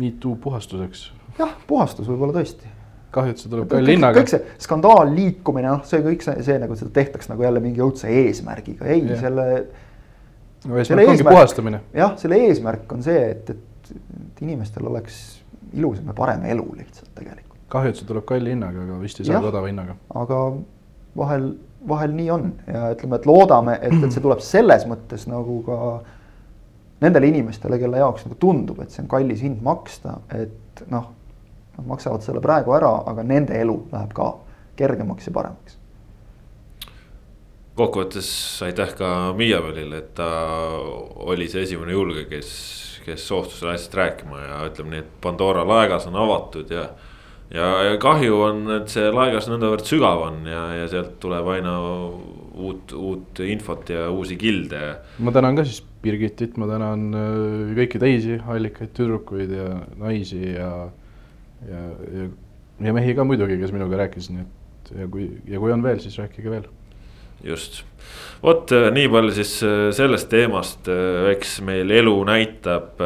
[0.00, 1.10] Me too puhastuseks.
[1.38, 2.70] jah, puhastus võib-olla tõesti.
[3.12, 4.22] kahju, et see tuleb kalli hinnaga.
[4.22, 7.82] kõik see skandaal, liikumine, noh, see kõik see, see nagu seda tehtaks nagu jälle mingi
[7.84, 9.20] õudse eesmärgiga, ei yeah.
[9.20, 9.46] selle.
[10.64, 11.82] no eesmärk ongi puhastamine.
[11.96, 15.20] jah, selle eesmärk on see, et, et, et inimestel oleks
[15.74, 17.58] ilusam ja parem elu lihtsalt tegelikult.
[17.70, 19.96] kahju, et see tuleb kalli hinnaga, aga vist ei saa odava hinnaga.
[20.14, 20.40] aga
[21.16, 21.52] vahel,
[21.88, 25.78] vahel nii on ja ütleme, et loodame, et, et see tuleb selles mõttes nagu ka
[27.00, 31.10] nendele inimestele, kelle jaoks nagu tundub, et see on kallis hind maksta, et noh,
[31.76, 34.32] nad maksavad selle praegu ära, aga nende elu läheb ka
[34.80, 35.76] kergemaks ja paremaks.
[37.80, 38.28] kokkuvõttes
[38.66, 40.28] aitäh ka Miiavelile, et ta
[41.32, 42.50] oli see esimene julge, kes,
[43.04, 46.88] kes soostus selle asjast rääkima ja ütleme nii, et Pandora laegas on avatud ja
[47.54, 51.76] ja, ja kahju on, et see laegas nõndavõrd sügav on ja, ja sealt tuleb aina
[52.60, 54.82] uut, uut infot ja uusi kilde.
[55.18, 59.66] ma tänan ka siis Birgitit, ma tänan äh, kõiki teisi allikaid, tüdrukuid ja
[60.00, 60.70] naisi ja,
[61.68, 61.82] ja,
[62.16, 62.28] ja,
[62.86, 66.00] ja mehi ka muidugi, kes minuga rääkisid, nii et ja kui, ja kui on veel,
[66.00, 66.68] siis rääkige veel.
[67.44, 67.82] Just,
[68.42, 70.90] vot äh, nii palju siis äh, sellest teemast,
[71.34, 73.00] eks meil elu näitab,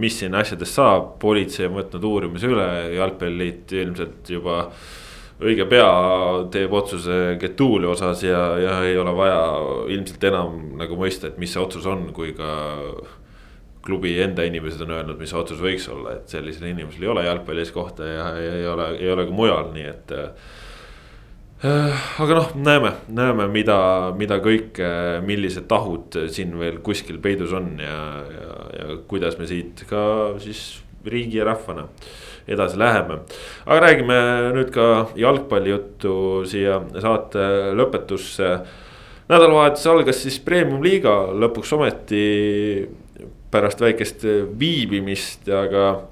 [0.00, 4.64] mis siin asjadest saab, politsei on võtnud uurimise üle, jalgpalliliit ilmselt juba
[5.40, 5.88] õige pea
[6.52, 9.40] teeb otsuse Getuli osas ja, ja ei ole vaja
[9.92, 12.52] ilmselt enam nagu mõista, et mis see otsus on, kui ka.
[13.80, 17.70] klubi enda inimesed on öelnud, mis otsus võiks olla, et sellisel inimesel ei ole jalgpallis
[17.72, 20.58] kohta ja, ja ei ole, ei ole ka mujal, nii et äh,.
[21.60, 23.76] Aga noh, näeme, näeme, mida,
[24.16, 24.86] mida kõike,
[25.26, 27.98] millised tahud siin veel kuskil peidus on ja,
[28.32, 31.84] ja, ja kuidas me siit ka siis riigi ja rahvana
[32.48, 33.20] edasi läheme.
[33.66, 34.16] aga räägime
[34.56, 34.86] nüüd ka
[35.20, 37.44] jalgpallijuttu siia saate
[37.76, 38.50] lõpetusse.
[39.28, 42.88] nädalavahetus algas siis premium-liiga lõpuks ometi
[43.50, 44.24] pärast väikest
[44.58, 46.06] viibimist, aga,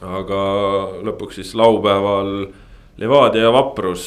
[0.00, 0.42] aga
[1.02, 2.52] lõpuks siis laupäeval
[3.00, 4.04] Levadia ja Vaprus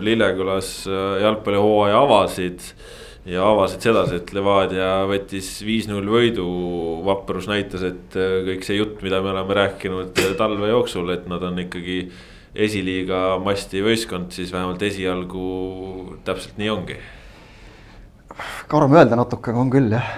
[0.00, 0.86] Lillekülas
[1.20, 2.62] jalgpallihooaja avasid
[3.28, 6.44] ja avasid sedasi, et Levadia võttis viis-null võidu.
[7.04, 11.26] vaprus näitas, et äh, kõik see jutt, mida me oleme rääkinud äh, talve jooksul, et
[11.28, 11.98] nad on ikkagi
[12.54, 17.00] esiliiga masti võistkond, siis vähemalt esialgu täpselt nii ongi.
[18.68, 20.14] karm öelda natuke, aga on küll jah.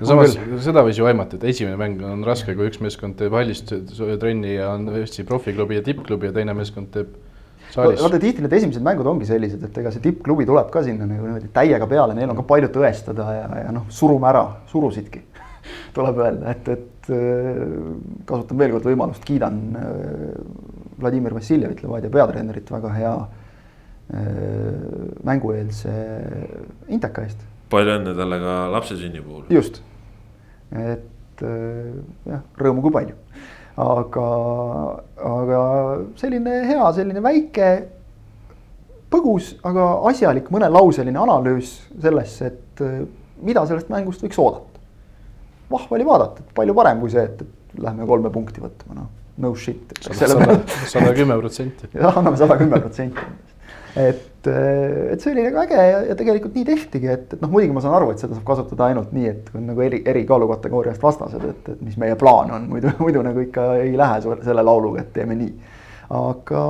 [0.00, 3.36] no samas seda võis ju aimata, et esimene mäng on raske, kui üks meeskond teeb
[3.36, 3.74] hallist
[4.20, 7.12] trenni ja on Eesti profiklubi ja tippklubi ja teine meeskond teeb
[7.76, 11.26] vaata tihti need esimesed mängud ongi sellised, et ega see tippklubi tuleb ka sinna nagu
[11.26, 15.22] niimoodi täiega peale, neil on ka palju tõestada ja, ja noh, surume ära, surusidki
[15.96, 17.60] tuleb öelda, et, et äh,
[18.28, 19.92] kasutan veel kord võimalust, kiidan äh,
[20.98, 24.32] Vladimir Vassiljevit, Levadia peatreenerit, väga hea äh,
[25.28, 25.94] mängueelse
[26.88, 27.44] inteka eest.
[27.72, 29.44] palju õnne talle ka lapse sünni puhul.
[29.52, 29.82] just,
[30.72, 31.06] et
[31.38, 33.14] jah, rõõmu kui palju
[33.78, 34.28] aga,
[35.30, 35.60] aga
[36.18, 37.68] selline hea, selline väike,
[39.12, 43.04] põgus, aga asjalik mõnelauseline analüüs sellesse, et äh,
[43.44, 44.82] mida sellest mängust võiks oodata.
[45.70, 49.10] vahva oli vaadata, et palju parem kui see, et, et lähme kolme punkti võtma, noh,
[49.38, 49.94] no shit.
[50.10, 51.92] sada kümme protsenti.
[51.94, 53.26] jah, anname sada kümme protsenti
[53.98, 57.50] et, äh, et see oli nagu äge ja, ja tegelikult nii tehtigi, et, et noh,
[57.52, 60.00] muidugi ma saan aru, et seda saab kasutada ainult nii, et kui on nagu eri,
[60.08, 64.22] eri kaalukategooriast vastased, et, et mis meie plaan on, muidu, muidu nagu ikka ei lähe
[64.22, 65.74] selle lauluga, et teeme nii.
[66.14, 66.62] aga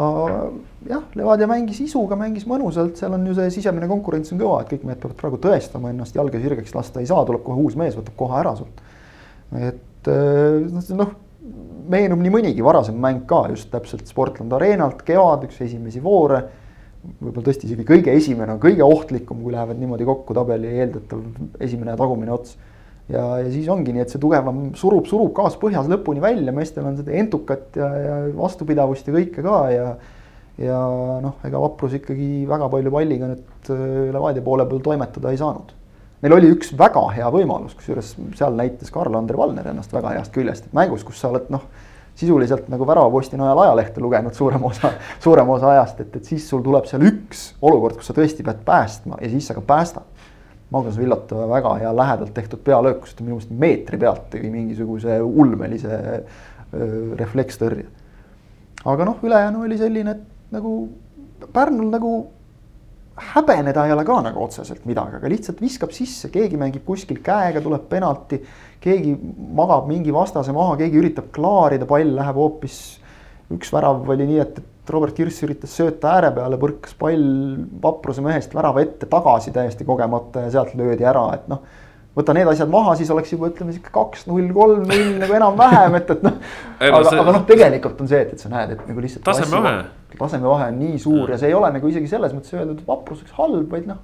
[0.89, 4.73] jah, Levadia mängis isuga, mängis mõnusalt, seal on ju see sisemine konkurents on kõva, et
[4.73, 7.97] kõik mehed peavad praegu tõestama ennast, jalga sirgeks lasta ei saa, tuleb kohe uus mees,
[7.99, 8.83] võtab koha ära sult.
[9.59, 11.13] et äh, noh,
[11.89, 16.43] meenub nii mõnigi varasem mäng ka just täpselt Sportland Arenalt, kevad, üks esimesi voore
[17.05, 21.23] võib-olla tõesti isegi kõige esimene on kõige ohtlikum, kui lähevad niimoodi kokku tabeli eeldatav
[21.65, 22.57] esimene ja tagumine ots.
[23.09, 26.87] ja, ja siis ongi nii, et see tugevam surub, surub gaas põhjas lõpuni välja, meestel
[26.91, 29.89] on seda entukat ja, ja vastupidavust ja kõike ka ja.
[30.63, 30.79] ja
[31.25, 33.85] noh, ega Vaprus ikkagi väga palju palliga nüüd äh,
[34.15, 35.75] Levadia poole peal toimetada ei saanud.
[36.19, 40.67] Neil oli üks väga hea võimalus, kusjuures seal näitas Karl-Ander Valner ennast väga heast küljest,
[40.67, 41.63] et mängus, kus sa oled noh
[42.19, 44.91] sisuliselt nagu väravaposti najal ajalehte lugenud suurema osa,
[45.23, 48.65] suurema osa ajast, et, et siis sul tuleb seal üks olukord, kus sa tõesti pead
[48.67, 50.07] päästma ja siis sa ka päästad.
[50.75, 55.21] Magnus Villota väga hea lähedalt tehtud pealöök, kus ta minu meelest meetri pealt tegi mingisuguse
[55.25, 56.01] ulmelise
[57.17, 57.87] reflekstõrje.
[58.85, 60.75] aga noh, ülejäänu oli selline, et nagu
[61.53, 62.11] Pärnul nagu
[63.33, 67.63] häbeneda ei ole ka nagu otseselt midagi, aga lihtsalt viskab sisse, keegi mängib kuskil käega,
[67.65, 68.41] tuleb penalti.
[68.81, 69.17] keegi
[69.59, 72.79] magab mingi vastase maha, keegi üritab klaarida, pall läheb hoopis.
[73.55, 78.25] üks värav oli nii, et, et Robert Kirss üritas sööta ääre peale, põrkas pall vapruse
[78.25, 81.65] mehest värava ette tagasi täiesti kogemata ja sealt löödi ära, et noh
[82.19, 85.99] võta need asjad maha, siis oleks juba ütleme sihuke kaks, null, kolm, null nagu enam-vähem,
[86.01, 86.39] et, et noh.
[86.83, 89.25] aga, aga noh, tegelikult on see, et, et sa näed, et nagu lihtsalt.
[89.29, 89.85] tasemevahe.
[90.17, 91.35] Tasemevahe on nii suur ja.
[91.35, 94.01] ja see ei ole nagu isegi selles mõttes öeldud vapruseks halb, vaid noh.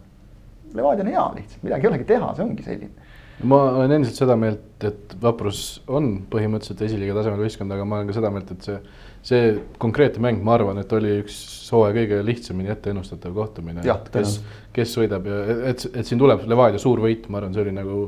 [0.75, 3.11] Levadia on hea lihtsalt, midagi ei olegi teha, see ongi selline.
[3.51, 8.11] ma olen endiselt seda meelt, et Vaprus on põhimõtteliselt esiliiga tasemel võistkond, aga ma olen
[8.11, 8.79] ka seda meelt, et see
[9.25, 11.37] see konkreetne mäng, ma arvan, et oli üks
[11.73, 13.85] hooaja kõige lihtsamini ette ennustatav kohtumine.
[14.13, 14.37] kes,
[14.77, 15.39] kes võidab ja
[15.71, 18.03] et, et siin tuleb Levadia suur võit, ma arvan, see oli nagu.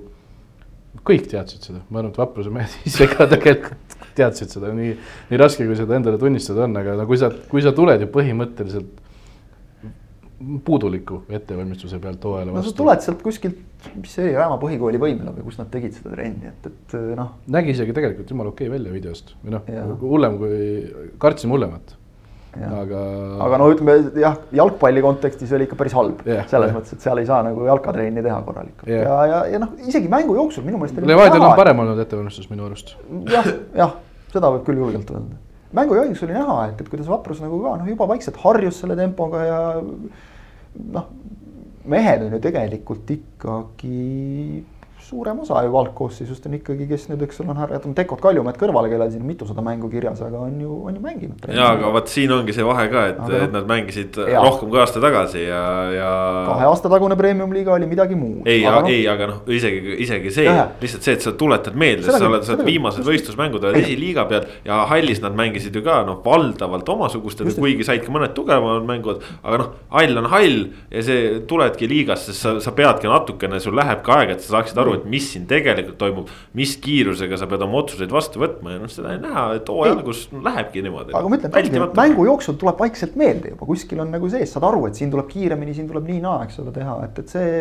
[1.07, 4.95] kõik teadsid seda, ma arvan, et Vapruse mehed ise ka tegelikult teadsid seda, nii,
[5.31, 8.11] nii raske, kui seda endale tunnistada on, aga no kui sa, kui sa tuled ju
[8.15, 9.05] põhimõtteliselt
[10.65, 12.69] puuduliku ettevalmistuse pealt hooajale vastu.
[12.69, 13.61] no sa tuled sealt kuskilt,
[13.97, 17.31] mis see oli, Rääma põhikooli võimla või kus nad tegid seda trenni, et, et noh.
[17.53, 19.71] nägi isegi tegelikult jumala okei välja videost või noh,
[20.03, 20.59] hullem kui,
[21.23, 21.97] kartsime hullemat.
[22.57, 23.01] aga.
[23.47, 26.79] aga no ütleme jah, jalgpalli kontekstis oli ikka päris halb yeah, selles yeah.
[26.79, 29.09] mõttes, et seal ei saa nagu jalkatrenni teha korralikult yeah.
[29.09, 31.01] ja, ja, ja noh, isegi mängu jooksul minu meelest.
[31.01, 32.93] Levadial on parem olnud ettevalmistus minu arust.
[33.33, 33.97] jah, jah,
[34.37, 35.41] seda võib küll julgelt öelda.
[35.77, 38.97] Mängu jooksul oli näha, et, et kuidas Vaprus nagu ka noh, juba vaikselt harjus selle
[38.99, 39.61] tempoga ja
[40.95, 41.11] noh,
[41.91, 44.63] mehed on ju tegelikult ikkagi
[45.07, 48.89] suurem osa ju algkoosseisust on ikkagi, kes nüüd, eks ole, on jätame Tekot Kaljumäed kõrvale,
[48.91, 51.45] kellel siin mitusada mängu kirjas, aga on ju, on ju mänginud.
[51.47, 54.43] ja, aga vot siin ongi see vahe ka, et, et nad mängisid ja.
[54.43, 55.61] rohkem kui aasta tagasi ja,
[55.95, 56.09] ja.
[56.49, 58.49] kahe aasta tagune premium-liiga oli midagi muud.
[58.51, 62.27] ei, no, ei, aga noh, isegi, isegi see, lihtsalt see, et sa tuletad meelde, sa
[62.27, 66.19] oled, sa oled viimased võistlusmängud oled esiliiga peal ja hallis nad mängisid ju ka noh,
[66.27, 69.23] valdavalt omasugustele, kuigi said ka mõned tugevamad mängud.
[69.45, 74.03] aga noh, hall on hall ja see tuledki liigasse, sa, sa peadki natukene, sul läheb
[74.03, 76.31] ka aega, et sa saaksid aru et mis siin tegelikult toimub.
[76.59, 79.97] mis kiirusega sa pead oma otsuseid vastu võtma ja noh, seda ei näha, et hooaja
[79.97, 81.15] algus lähebki niimoodi.
[81.17, 84.87] aga ma ütlen, mängu jooksul tuleb vaikselt meelde juba, kuskil on nagu sees, saad aru,
[84.89, 87.53] et siin tuleb kiiremini, siin tuleb nii-naa, eks ole, teha, et, et see.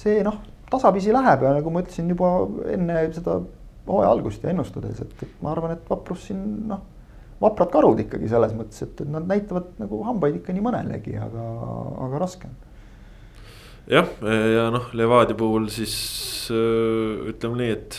[0.00, 0.38] see noh,
[0.70, 2.28] tasapisi läheb ja nagu ma ütlesin juba
[2.70, 3.40] enne seda
[3.88, 6.40] hooaja algust ja ennustades, et, et ma arvan, et Vaprus siin
[6.70, 6.86] noh
[7.40, 11.44] vaprad karud ikkagi selles mõttes, et nad näitavad nagu hambaid ikka nii mõnelegi, aga,
[12.06, 12.58] aga raske on
[13.90, 14.10] jah,
[14.54, 15.94] ja noh, Levadia puhul siis
[16.50, 17.98] ütleme nii, et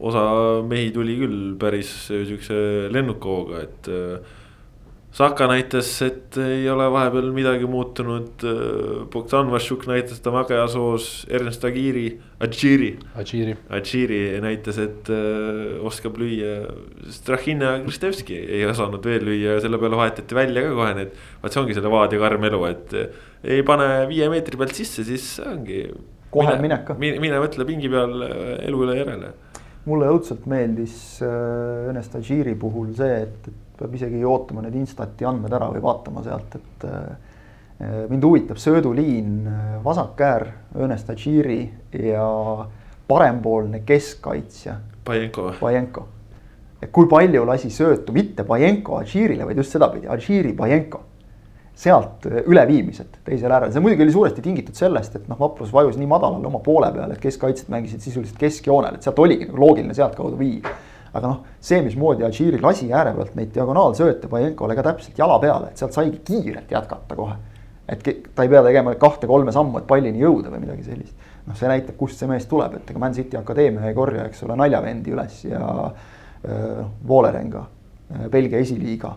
[0.00, 0.24] osa
[0.66, 2.60] mehi tuli küll päris siukse
[2.94, 3.90] lennuka hooga, et.
[5.10, 8.44] Saka näitas, et ei ole vahepeal midagi muutunud.
[9.10, 12.04] Bogdan Vašuk näitas, et on väga hea soos, Ernst Agiri,
[12.40, 12.92] Adžiri.
[13.18, 13.56] Adžiri.
[13.74, 16.62] Adžiri näitas, et äh, oskab lüüa.
[17.10, 21.18] Strahin ja Kristevski ei osanud veel lüüa selle peale vahetati välja ka kohe need.
[21.42, 22.94] vaat see ongi selle Vaadi karm elu, et
[23.44, 25.82] ei pane viie meetri pealt sisse, siis ongi.
[26.30, 26.94] kohe minek ka.
[27.02, 29.32] mine, mine mõtle pingi peal äh, elu üle järele.
[29.90, 35.26] mulle õudselt meeldis äh, Õnne Stagiiri puhul see, et, et peab isegi ootama need instati
[35.28, 39.34] andmed ära või vaatama sealt, et äh, mind huvitab sööduliin,
[39.84, 41.62] vasak äär, Õnne Stagiiri
[41.96, 42.28] ja
[43.08, 44.76] parempoolne keskkaitsja.
[45.04, 45.50] Pajenko.
[45.58, 46.06] Pajenko
[46.80, 51.06] et kui palju lasi söötu mitte Bajenko Adžiirile, vaid just sedapidi, Adžiiri Bajenko.
[51.80, 56.08] sealt üleviimised teisele äärele, see muidugi oli suuresti tingitud sellest, et noh, Vaprus vajus nii
[56.10, 60.36] madalale oma poole peale, et keskkaitsjad mängisid sisuliselt keskjoonel, et sealt oligi nagu loogiline sealtkaudu
[60.36, 60.74] viia
[61.12, 65.70] aga noh, see, mismoodi Adžiiri lasi ääre pealt neid diagonaalsööte Bajenkole ka täpselt jala peale,
[65.70, 67.38] et sealt saigi kiirelt jätkata kohe.
[67.90, 68.04] et
[68.34, 71.14] ta ei pea tegema kahte-kolme sammu, et pallini jõuda või midagi sellist.
[71.46, 74.44] noh, see näitab, kust see mees tuleb, et ega Man City akadeemia ei korja, eks
[74.46, 77.66] ole, naljavendi üles ja äh, Volerenga,
[78.30, 79.16] Belgia esiliiga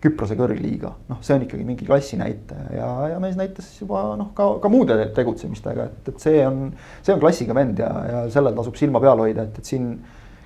[0.00, 4.30] Küprose kõrgliiga, noh, see on ikkagi mingi klassi näitaja ja, ja mees näitas juba noh,
[4.36, 6.70] ka, ka muude tegutsemistega, et, et see on,
[7.04, 9.92] see on klassiga vend ja, ja sellel tasub silma peal hoida, et, et siin.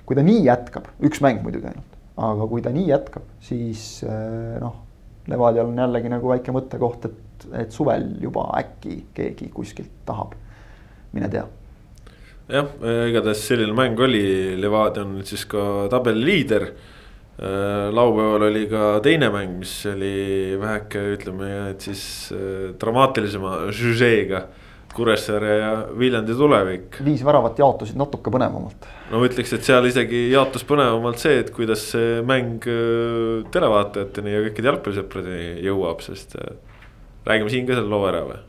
[0.05, 1.99] Kui ta nii jätkab, üks mäng muidugi ainult,
[2.29, 4.81] aga kui ta nii jätkab, siis eh, noh,
[5.25, 10.35] Levadial on jällegi nagu väike mõttekoht, et, et suvel juba äkki keegi kuskilt tahab,
[11.15, 11.45] mine tea.
[12.45, 12.67] Jah,
[13.09, 14.21] igatahes selline mäng oli,
[14.61, 16.67] Levadia on nüüd siis ka tabeli liider
[17.35, 24.45] Äh, laupäeval oli ka teine mäng, mis oli väheke, ütleme, et siis äh, dramaatilisema žüžeega.
[24.95, 26.99] Kuressaare ja Viljandi tulevik.
[27.05, 28.87] viis väravat jaotusid natuke põnevamalt.
[29.11, 34.43] no ütleks, et seal isegi jaotus põnevamalt see, et kuidas see mäng äh, televaatajateni ja
[34.47, 36.37] kõikide jalgpallisõpradeni jõuab, sest
[37.25, 38.41] räägime siin ka selle loo ära või?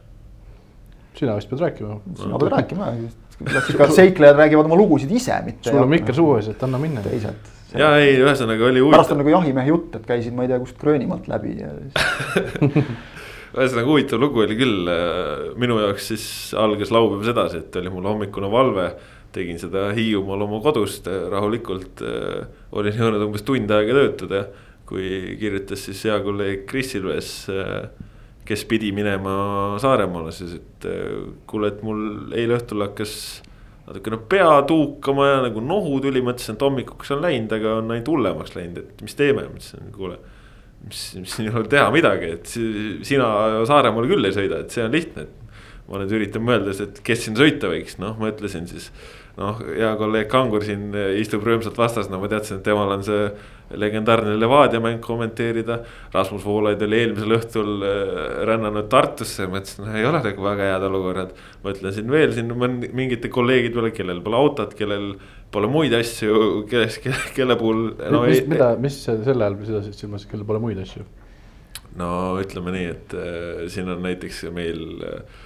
[1.17, 1.99] sina vist pead rääkima.
[2.23, 2.95] sina pead rääkima,
[3.43, 5.71] klassika seiklejad räägivad oma lugusid ise, mitte.
[5.71, 7.05] sul on mikker suu ees, et anna minna.
[7.05, 9.01] teised ja ei, ühesõnaga oli huvitav.
[9.01, 11.73] pärast on nagu jahimehe jutt, et käisid, ma ei tea, kust Gröönimaalt läbi ja
[13.57, 14.91] ühesõnaga huvitav lugu oli küll,
[15.61, 16.27] minu jaoks siis
[16.59, 18.91] algas laupäev sedasi, et oli mul hommikune valve.
[19.37, 22.01] tegin seda Hiiumaal oma kodust rahulikult,
[22.73, 24.47] olin jõudnud umbes tund aega töötada.
[24.87, 27.31] kui kirjutas siis hea kolleeg Kris Ilves,
[28.47, 30.87] kes pidi minema Saaremaale, siis et
[31.51, 33.43] kuule, et mul eile õhtul hakkas
[33.87, 38.09] natukene pea tuukama ja nagu nohu tuli, mõtlesin, et hommikuks on läinud, aga on ainult
[38.11, 40.19] hullemaks läinud, et mis teeme, mõtlesin, kuule.
[40.87, 42.55] Mis, mis siin ei ole teha midagi, et
[43.07, 43.29] sina
[43.69, 45.27] Saaremaale küll ei sõida, et see on lihtne,
[45.87, 48.91] ma nüüd üritan mõelda, et kes siin sõita võiks, noh, ma ütlesin siis
[49.37, 50.89] noh, hea kolleeg Kangur siin
[51.21, 53.29] istub rõõmsalt vastas, no ma teadsin, et temal on see
[53.77, 55.81] legendaarne Levadia mäng kommenteerida.
[56.15, 61.35] Rasmus Voolaid oli eelmisel õhtul äh, rännanud Tartusse, mõtlesin, ei ole nagu väga head olukorrad.
[61.67, 62.53] mõtlesin veel siin
[62.95, 65.15] mingite kolleegide peale, kellel pole autot, kellel
[65.55, 67.01] pole muid asju, kes,
[67.37, 68.25] kelle, puhul no,.
[68.27, 71.07] mis, mida, mis selle all pidasid silmas, kellel pole muid asju?
[71.97, 72.11] no
[72.43, 75.43] ütleme nii, et äh, siin on näiteks meil äh,.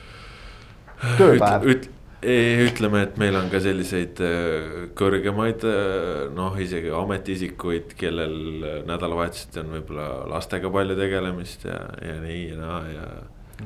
[1.18, 1.90] tööpäev üt, üt,
[2.20, 9.62] ütleme, et meil on ka selliseid äh, kõrgemaid äh, noh, isegi ametiisikuid, kellel äh, nädalavahetuseti
[9.62, 13.06] on võib-olla lastega palju tegelemist ja, ja nii ja naa ja.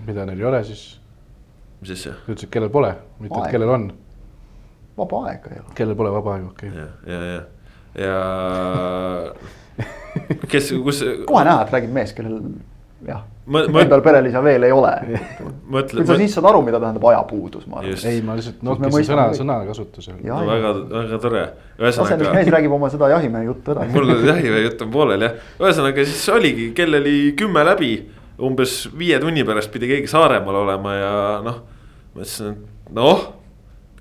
[0.07, 0.87] mida neil ei ole siis?
[1.81, 2.15] mis asja?
[2.15, 3.91] sa ütlesid, kellel pole, mitte et kellel on.
[4.99, 5.75] Vaba aega ei ole.
[5.75, 6.81] kellel pole vaba aega, okei okay..
[6.81, 7.43] ja, ja, ja,
[8.05, 8.15] ja
[10.51, 11.05] kes, kus.
[11.27, 12.41] kohe näha, et räägib mees, kellel
[13.05, 14.93] jah endal perelisa veel ei ole.
[15.91, 17.99] küll sa siis saad aru, mida tähendab ajapuudus, ma arvan.
[18.09, 20.17] ei, ma lihtsalt nokkisin sõna, sõnakasutusel.
[20.25, 21.45] No, väga, väga tore.
[21.79, 22.33] ühesõnaga.
[22.39, 23.85] mees räägib oma seda jahimehe juttu ära.
[23.93, 27.95] mul jahimehe jutt on pooleli jah, ühesõnaga siis oligi, kell oli kümme läbi.
[28.45, 31.13] umbes viie tunni pärast pidi keegi Saaremaal olema ja
[31.45, 31.61] noh,
[32.17, 32.57] mõtlesin,
[32.89, 33.29] et noh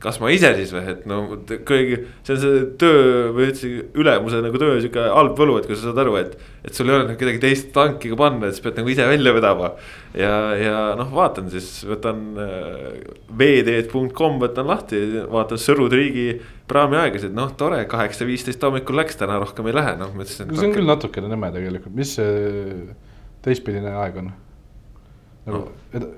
[0.03, 4.41] kas ma ise siis või, et no kõigi, see on see töö või üldse ülemuse
[4.43, 6.35] nagu töö sihuke halb võlu, et kui sa saad aru, et.
[6.67, 9.07] et sul ei ole nagu kedagi teist tanki ka panna, et sa pead nagu ise
[9.07, 9.71] välja vedama.
[10.19, 12.99] ja, ja noh, vaatan siis, võtan äh,
[13.39, 15.01] veeteed.com, võtan lahti,
[15.31, 16.29] vaatan Sõru Triigi
[16.67, 20.51] praamiaegasid, noh, tore, kaheksa viisteist hommikul läks, täna rohkem ei lähe, noh, ma ütlesin.
[20.51, 22.95] no see on küll natukene nõme tegelikult, mis see
[23.45, 24.33] teistpidine aeg on?
[25.43, 25.65] nagu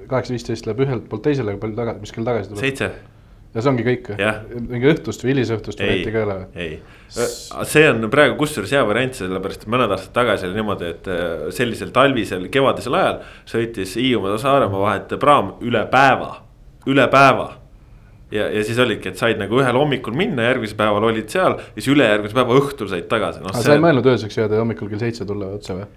[0.10, 2.66] kaheksa viisteist läheb ühelt poolt teisele, palju tagasi, mis kell tagasi tuleb?
[2.66, 3.15] seitse
[3.56, 4.30] ja see ongi kõik või?
[4.68, 6.78] mingi õhtust või hilisõhtust varianti ka ei ole ei,
[7.72, 11.36] see on praegu kusjuures hea variant, sellepärast et mõned aastad tagasi oli niimoodi, et äh,
[11.56, 16.34] sellisel talvisel, kevadisel ajal sõitis Hiiumaa ja Saaremaa vahet praam üle päeva,
[16.92, 17.54] üle päeva
[18.34, 21.78] ja, ja siis olidki, et said nagu ühel hommikul minna, järgmisel päeval olid seal ja
[21.78, 23.52] siis ülejärgmise päeva õhtul said tagasi no,.
[23.52, 23.70] aga see...
[23.70, 25.88] sa ei mõelnud ööseks jääda ja hommikul kell seitse tulla otse või?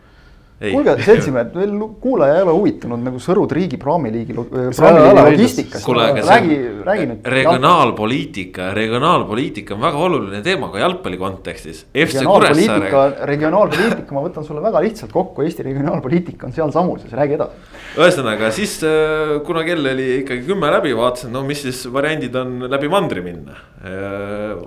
[0.59, 5.91] Kuulge, seltsimehed, veel kuulaja ei ole huvitunud nagu Sõrud riigi praamiliigi, praamiliigi logistikast.
[6.27, 6.57] räägi,
[6.87, 7.29] räägi nüüd.
[7.35, 11.85] regionaalpoliitika, regionaalpoliitika on väga oluline teema ka jalgpalli kontekstis.
[11.95, 17.63] regionaalpoliitika, regionaalpoliitika, ma võtan sulle väga lihtsalt kokku, Eesti regionaalpoliitika on sealsamuses, räägi edasi.
[17.99, 22.67] ühesõnaga siis, äh, kuna kell oli ikkagi kümme läbi, vaatasin, no mis siis variandid on
[22.67, 23.55] läbi mandri minna.
[23.85, 24.59] Äh,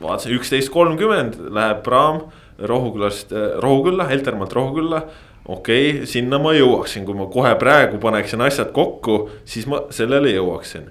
[0.00, 2.22] vaatasin üksteist kolmkümmend läheb praam
[2.60, 5.02] Rohukülast, äh, Rohukülla, Heltermaalt Rohukülla
[5.50, 10.32] okei okay,, sinna ma jõuaksin, kui ma kohe praegu paneksin asjad kokku, siis ma sellele
[10.36, 10.90] jõuaksin.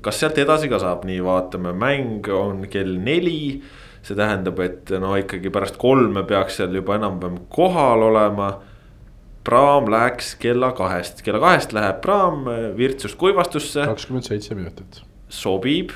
[0.00, 3.62] kas sealt edasi ka saab nii, vaatame, mäng on kell neli.
[4.02, 8.58] see tähendab, et no ikkagi pärast kolme peaks seal juba enam-vähem kohal olema.
[9.44, 12.44] praam läks kella kahest, kella kahest läheb praam
[12.76, 13.84] Virtsust kuivastusse.
[13.84, 15.02] kakskümmend seitse minutit.
[15.28, 15.92] sobib,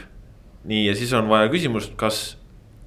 [0.64, 2.36] nii ja siis on vaja küsimus, kas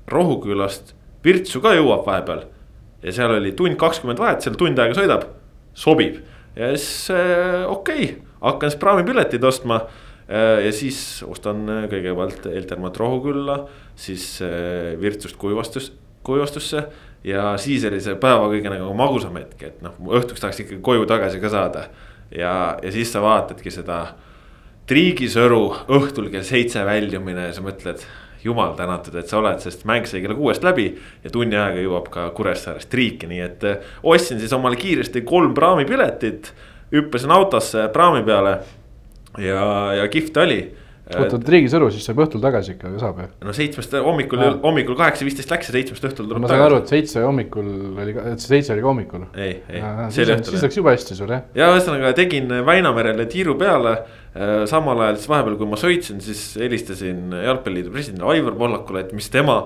[0.08, 0.94] Rohukülast
[1.26, 2.44] Virtsu ka jõuab vahepeal.
[3.06, 5.28] Ja seal oli tund kakskümmend vahet, seal tund aega sõidab,
[5.78, 6.20] sobib
[6.56, 10.66] ja siis äh, okei okay,, hakkan siis praamipileteid ostma äh,.
[10.66, 13.60] ja siis ostan äh, kõigepealt Eltermaalt Rohukülla,
[13.96, 14.40] siis
[15.02, 15.92] Virtsust kuivastus,
[16.26, 16.86] kuivastusse.
[17.24, 21.08] ja siis oli see päeva kõige nagu magusam hetk, et noh, õhtuks tahaks ikkagi koju
[21.10, 21.90] tagasi ka saada.
[22.32, 24.06] ja, ja siis sa vaatadki seda
[24.86, 28.04] Triigisõru õhtul kell seitse väljumine ja sa mõtled
[28.46, 30.88] jumal tänatud, et sa oled, sest mäng sai kella kuuest läbi
[31.24, 35.54] ja tunni ajaga jõuab ka Kuressaarest riiki, nii et eh, ostsin siis omale kiiresti kolm
[35.58, 36.54] praamipiletit.
[36.94, 38.60] hüppasin autosse praami peale
[39.42, 40.60] ja, ja kihvt oli
[41.14, 43.28] oota, Triigisõru, siis saab õhtul tagasi ikka, saab ju?
[43.46, 46.92] no seitsmest hommikul, hommikul kaheksa viisteist läks ja seitsmest õhtul tuleb ma sain aru, et
[46.92, 49.26] seitse hommikul oli, et see seitse oli ka hommikul.
[49.38, 49.84] ei, ei.
[50.16, 51.46] siis, siis läks jube hästi sul jah.
[51.58, 53.98] ja ühesõnaga tegin Väinamerele tiiru peale.
[54.36, 59.14] Äh, samal ajal siis vahepeal, kui ma sõitsin, siis helistasin jalgpalliliidu presidendile Aivar Pohlakule, et
[59.16, 59.62] mis tema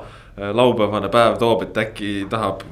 [0.54, 2.64] laupäevane päev toob, et äkki tahab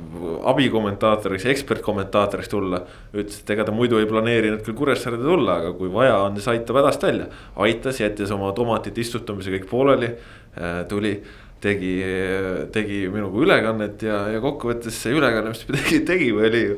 [0.51, 2.82] abikommentaatoriks, ekspertkommentaatoriks tulla.
[3.13, 6.47] ütles, et ega ta muidu ei planeerinud küll Kuressaarde tulla, aga kui vaja on, siis
[6.53, 7.28] aitab hädast välja.
[7.55, 10.13] aitas, jättis oma tomatite istutamise kõik pooleli,
[10.57, 11.18] äh, tuli
[11.61, 11.93] tegi,
[12.74, 16.76] tegi minuga ülekannet ja, ja kokkuvõttes see ülekanne, mis me tegi, tegime, oli ju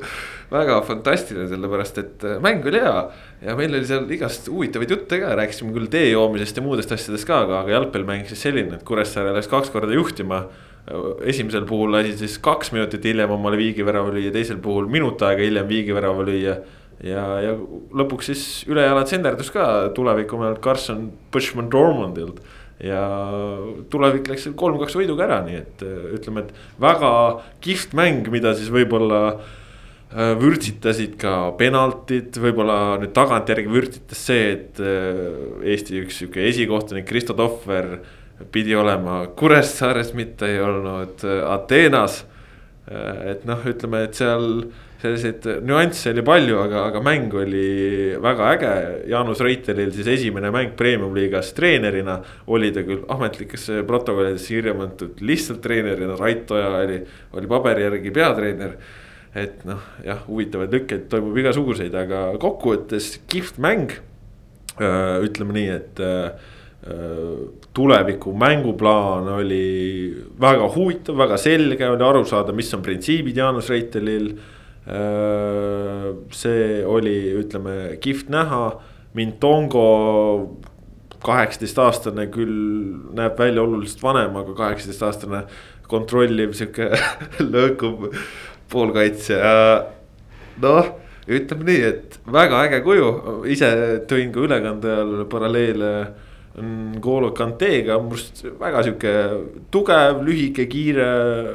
[0.49, 3.03] väga fantastiline, sellepärast et äh, mäng oli hea.
[3.45, 7.27] ja meil oli seal igast huvitavaid jutte ka, rääkisime küll tee joomisest ja muudest asjadest
[7.27, 10.45] ka, aga, aga jalgpallimäng siis selline, et Kuressaare läks kaks korda juhtima
[11.29, 15.67] esimesel puhul lasi siis kaks minutit hiljem omale viigivärava lüüa, teisel puhul minut aega hiljem
[15.69, 16.55] viigivärava lüüa.
[17.05, 17.53] ja, ja
[17.95, 22.41] lõpuks siis ülejala tsenderdus ka tulevikumehelt Carson Bushman Dormondilt.
[22.83, 23.03] ja
[23.91, 25.81] tulevik läks kolm-kaks võiduga ära, nii et
[26.15, 27.09] ütleme, et väga
[27.61, 34.79] kihvt mäng, mida siis võib-olla äh, vürtsitasid ka penaltid, võib-olla nüüd tagantjärgi vürtsitas see, et
[34.79, 37.99] äh, Eesti üks sihuke esikohtunik Kristo Tohver
[38.51, 42.23] pidi olema Kuressaares, mitte ei olnud äh, Ateenas.
[42.89, 44.69] Äh, et noh, ütleme, et seal
[44.99, 48.71] selliseid nüansse oli palju, aga, aga mäng oli väga äge.
[49.11, 52.19] Jaanus Reitelil siis esimene mäng premium-liigas treenerina.
[52.47, 56.99] oli ta küll ametlikesse protokollidesse kirja pandud lihtsalt treenerina, Rait Oja oli,
[57.33, 58.75] oli paberi järgi peatreener.
[59.35, 63.93] et noh, jah, huvitavaid lükkeid toimub igasuguseid, aga kokkuvõttes kihvt mäng.
[64.79, 66.01] Äh, ütleme nii, et
[67.73, 74.31] tuleviku mänguplaan oli väga huvitav, väga selge, oli aru saada, mis on printsiibid Jaanus Reitelil.
[76.33, 78.79] see oli, ütleme, kihvt näha,
[79.13, 79.83] Mintongo
[81.25, 82.55] kaheksateistaastane küll
[83.17, 85.43] näeb välja oluliselt vanem, aga kaheksateistaastane
[85.89, 86.89] kontrolliv sihuke
[87.53, 88.07] lõõkuv
[88.71, 89.51] poolkaitsja.
[90.63, 90.89] noh,
[91.27, 93.11] ütleme nii, et väga äge kuju,
[93.51, 93.69] ise
[94.09, 95.93] tõin ka ülekande ajal paralleele
[96.63, 99.13] N'Golo Kanteega minu arust väga sihuke
[99.73, 101.07] tugev, lühike, kiire,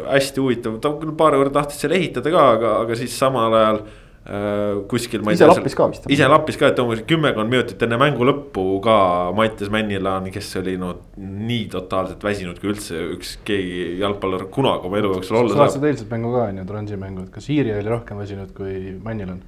[0.09, 3.81] hästi huvitav, ta küll paar korda tahtis seal ehitada ka, aga, aga siis samal ajal
[3.85, 5.25] äh, kuskil.
[5.33, 6.11] ise lappis ka vist.
[6.17, 8.99] ise lappis ka, et umbes kümmekond minutit enne mängu lõppu ka
[9.37, 15.03] Mattias Männilaan, kes oli no nii totaalselt väsinud, kui üldse üks keegi jalgpallur kunagi oma
[15.03, 15.59] elu jooksul olla saab.
[15.59, 18.55] sa vaatasid eilset mängu ka on ju, Transi mängu, et kas Iiri oli rohkem väsinud
[18.57, 19.43] kui Männilaan?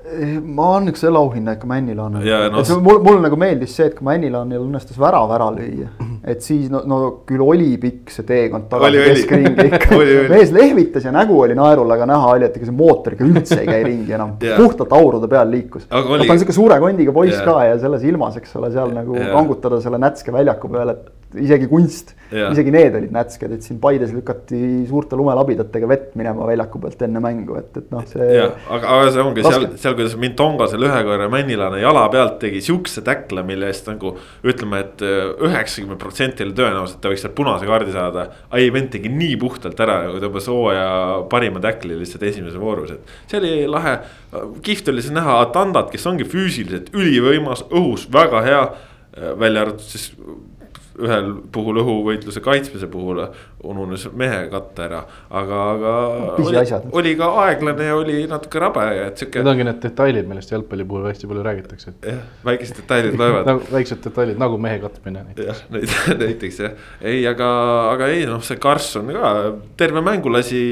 [0.00, 2.62] Ma annaks selle auhinna ikka Männilaanile no,.
[2.62, 5.90] et mul, mulle nagu meeldis see, et kui Männilaanil õnnestus värav ära lüüa.
[6.32, 6.98] et siis no, no
[7.28, 10.00] küll oli pikk see teekond tagasi keskringi ikka
[10.32, 13.60] mees lehvitas ja nägu oli naerul, aga näha oli, et ega see mootor ikka üldse
[13.60, 15.86] ei käi ringi enam yeah., puhtalt aurude peal liikus.
[15.92, 17.46] ta on sihuke suure kondiga poiss yeah.
[17.46, 19.32] ka ja selles ilmas, eks ole, seal nagu yeah.
[19.36, 21.08] kangutada selle nätske väljaku peal, et
[21.38, 24.58] isegi kunst, isegi need olid nätsked, et siin Paides lükati
[24.88, 28.40] suurte lumelabidatega vett minema väljaku pealt enne mängu, et, et noh, see.
[28.42, 29.60] aga, aga see ongi raske.
[29.60, 33.90] seal, seal, kuidas Mintonga seal ühe korra Männilane jala pealt tegi siukse täkle, mille eest
[33.92, 38.26] nagu ütleme et, et äh, üheksakümmend protsenti oli tõenäoliselt ta võiks sealt punase kaardi saada.
[38.50, 40.90] ai, vend tegi nii puhtalt ära, nagu tõmbas hooaja
[41.30, 43.98] parima täkli lihtsalt esimeses voorus, et see oli lahe.
[44.66, 48.62] kihvt oli siis näha Atandat, kes ongi füüsiliselt ülivõimas, õhus väga hea
[49.38, 50.12] välja arvatud siis
[51.00, 53.22] ühel puhul õhuvõitluse kaitsmise puhul
[53.66, 55.94] ununes mehe katta ära, aga, aga
[56.40, 56.62] oli,
[56.96, 59.42] oli ka aeglane ja oli natuke rabe, et sihuke.
[59.42, 61.94] Need ongi need detailid, millest jalgpalli puhul hästi palju räägitakse.
[62.06, 65.64] jah, väikesed detailid loevad nagu väiksed detailid nagu mehe katmine näiteks.
[65.68, 67.50] jah, näiteks jah, ei, aga,
[67.94, 69.34] aga ei noh, see Karlsson ka
[69.80, 70.62] terve mängu lasi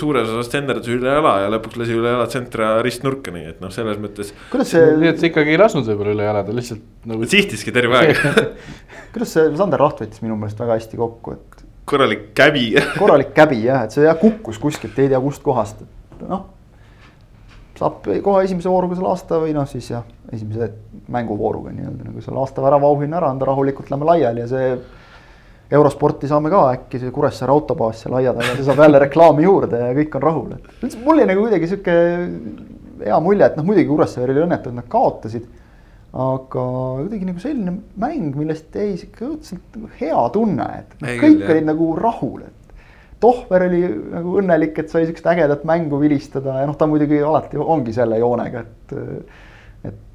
[0.00, 3.72] suures osas tsenderdus üle jala ja lõpuks lasi üle jala tsentra ristnurka, nii et noh,
[3.74, 4.34] selles mõttes.
[4.52, 4.90] kuidas see.
[5.00, 7.26] nii et sa ikkagi ei lasknud võib-olla üle jala, ta lihtsalt nagu.
[7.28, 8.20] sihtiski terve aeg
[9.14, 13.62] kuidas see Sander Raht võttis minu meelest väga hästi kokku, et korralik käbi korralik käbi
[13.66, 16.48] jah, et see jah kukkus kuskilt, ei tea kustkohast, et noh.
[17.78, 20.70] saab kohe esimese vooruga selle aasta või noh, siis jah, esimese
[21.14, 24.76] mänguvooruga nii-öelda nagu selle aasta väravauhinna ära anda, rahulikult lähme laiali ja see.
[25.74, 29.80] eurosporti saame ka äkki see Kuressaare autobaas seal aia taga, see saab jälle reklaami juurde
[29.80, 31.98] ja kõik on rahul, et mul oli nagu kuidagi sihuke
[33.04, 35.46] hea mulje, et noh, muidugi Kuressaare oli õnnetu, et nad kaotasid
[36.14, 36.64] aga
[37.00, 41.48] kuidagi nagu selline mäng, millest jäi sihuke õudselt nagu hea tunne, et no, kõik küll,
[41.56, 42.60] olid nagu rahul, et.
[43.24, 43.80] Tohver oli
[44.12, 48.18] nagu õnnelik, et sai siukest ägedat mängu vilistada ja noh, ta muidugi alati ongi selle
[48.20, 48.94] joonega, et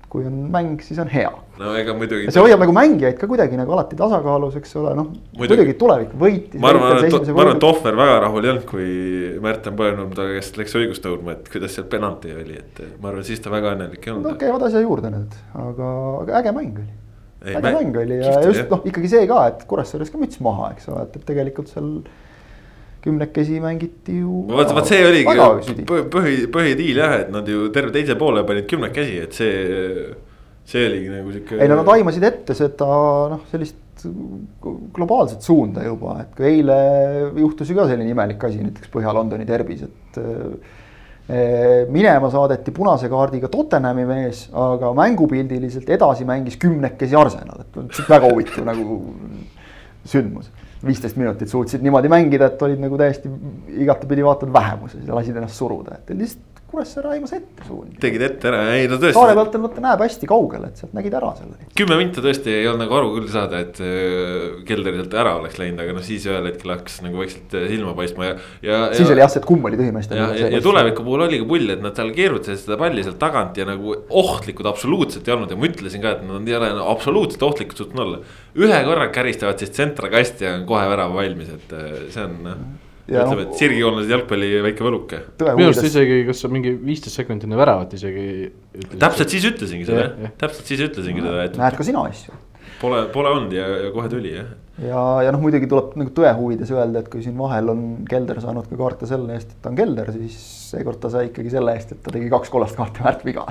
[0.10, 1.30] kui on mäng, siis on hea.
[1.60, 2.32] no ega muidugi.
[2.34, 6.62] see hoiab nagu mängijaid ka kuidagi nagu alati tasakaalus, eks ole, noh muidugi tulevik võitis.
[6.62, 8.88] ma arvan, et, ma arvan, et Tohver väga rahul ei olnud, kui
[9.44, 13.28] Märten Põlvnum ta käest läks õigust nõudma, et kuidas seal penalti oli, et ma arvan,
[13.28, 14.32] siis ta väga õnnelik ei olnud.
[14.32, 15.92] no käivad asja juurde nüüd, aga,
[16.24, 16.96] aga äge mäng oli.
[17.46, 20.74] äge mäng, mäng oli ja just noh, ikkagi see ka, et Kuressaares ka müts maha,
[20.74, 22.00] eks ole, et, et tegelikult seal
[23.04, 24.46] kümnekesi mängiti ju.
[24.50, 29.20] vot, vot see oligi põhi, põhidiil jah, et nad ju terve teise poole panid kümnekesi,
[29.24, 30.10] et see,
[30.68, 31.60] see oligi nagu sihuke.
[31.60, 32.90] ei no nad aimasid ette seda
[33.32, 34.04] noh, sellist
[34.96, 36.76] globaalset suunda juba, et kui eile
[37.40, 43.52] juhtus ju ka selline imelik asi näiteks Põhja-Londoni derbis, et eh, minema saadeti punase kaardiga
[43.52, 49.04] Tottenhami mees, aga mängupildiliselt edasi mängis kümnekesi Arsenal, et väga huvitav nagu
[50.08, 50.52] sündmus
[50.86, 53.32] viisteist minutit suutsid niimoodi mängida, et olid nagu täiesti
[53.84, 57.96] igatepidi vaatad vähemuses ja lasid ennast suruda, et lihtsalt Kuressaare aimas ette suundi.
[58.02, 59.16] tegid ette ära, ei no tõesti.
[59.18, 61.70] saare pealt on vaata näeb hästi kaugele, et sealt nägid ära selle.
[61.80, 65.58] kümme minta tõesti ei olnud nagu aru küll saada, et äh, Kelder sealt ära oleks
[65.58, 68.82] läinud, aga noh, siis ühel hetkel hakkas nagu vaikselt äh, silma paistma ja, ja.
[68.94, 70.20] siis ja, oli jah see, et kumb oli tühimeeste.
[70.20, 73.18] ja, ja, ja tuleviku puhul oli ka pull, et nad seal keerutasid seda palli sealt
[73.24, 76.70] tagant ja nagu ohtlikud absoluutselt ei olnud ja ma ütlesin ka, et nad ei ole
[76.86, 78.22] absoluutselt ohtlikud suutnud olla.
[78.60, 82.62] ühe korra käristavad siis tsentrikasti ja on kohe värav valmis, et äh, see on noh
[83.10, 85.22] ütleme, et sirgjoonlased jalgpalli väike võluke.
[85.42, 88.28] minu arust isegi, kas sa mingi viisteist sekundit enne väravat isegi.
[88.96, 91.60] täpselt siis ütlesingi seda, täpselt siis ütlesingi seda, et.
[91.60, 92.38] näed ka sina asju.
[92.80, 94.50] Pole, pole olnud ja, ja kohe tuli jah
[94.84, 98.40] ja, ja noh, muidugi tuleb nagu tõe huvides öelda, et kui siin vahel on Kelder
[98.44, 100.38] saanud ka kaarte selle eest, et ta on Kelder, siis
[100.70, 103.46] seekord ta sai ikkagi selle eest, et ta tegi kaks kollast kaarti väärt viga.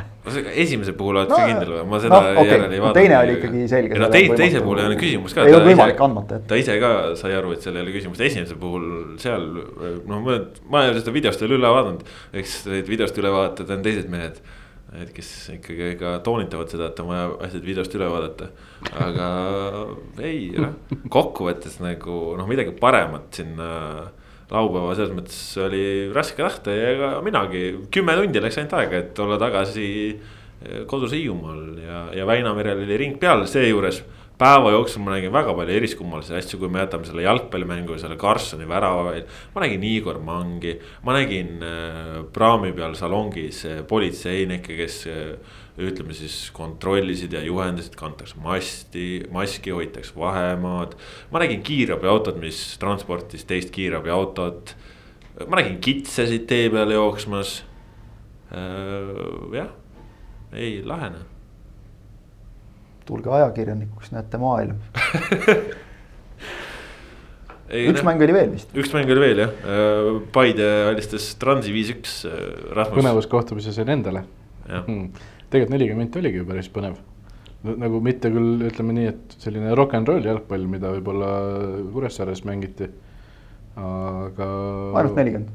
[0.54, 2.52] esimese puhul oled no, ka kindel või, ma seda no, okay.
[2.52, 3.00] järele ei vaadanud.
[3.00, 3.98] teine oli ikkagi selge.
[4.02, 5.48] no teise, teise puhul ei olnud küsimust ka.
[5.48, 6.50] ei olnud võimalik andmata jätta.
[6.52, 8.86] ta ise ka sai aru, et seal ei ole küsimust, esimese puhul
[9.22, 10.38] seal noh, ma,
[10.70, 12.06] ma ei ole seda videost veel üle vaadanud,
[12.40, 14.40] eks neid videost üle vaatajad on teised mehed
[14.96, 18.48] et kes ikkagi ka toonitavad seda, et on vaja asjad videost üle vaadata.
[19.04, 19.28] aga
[20.28, 20.78] ei, noh,
[21.12, 23.68] kokkuvõttes nagu noh, midagi paremat sinna
[24.48, 25.84] laupäeva selles mõttes oli
[26.14, 29.88] raske tahta ja ega minagi, kümme tundi läks ainult aega, et olla tagasi
[30.88, 34.00] kodus Hiiumaal ja, ja Väinamerel oli ring peal, seejuures
[34.38, 38.16] päeva jooksul ma nägin väga palju eriskummalisi asju, kui me jätame selle jalgpallimängu ja selle
[38.20, 39.24] Karlssoni värava veel.
[39.54, 46.14] ma nägin Igor Mangi, ma nägin äh, praami peal salongis äh, politseinikke, kes äh, ütleme
[46.14, 50.94] siis kontrollisid ja juhendasid, kantakse masti, maski, hoitakse vahemaad.
[51.32, 54.76] ma nägin kiirabiautot, mis transportis teist kiirabiautot.
[55.46, 57.64] ma nägin kitsesid tee peal jooksmas.
[59.52, 59.74] jah,
[60.54, 61.26] ei lahene
[63.08, 64.78] tulge ajakirjanikuks, näete maailm
[67.68, 68.70] Ei, üks ne, mäng oli veel vist.
[68.76, 72.22] üks mäng oli veel jah, äh, Paide alistas Transi viis-üks.
[72.28, 74.24] Äh, põnevuskohtumise sain endale.
[74.68, 75.12] Hmm.
[75.48, 76.96] tegelikult nelikümmend oligi ju päris põnev.
[77.64, 81.30] nagu mitte küll ütleme nii, et selline rock n roll jalgpall, mida võib-olla
[81.92, 82.88] Kuressaares mängiti,
[83.76, 84.48] aga.
[85.00, 85.50] ainult nelikümmend.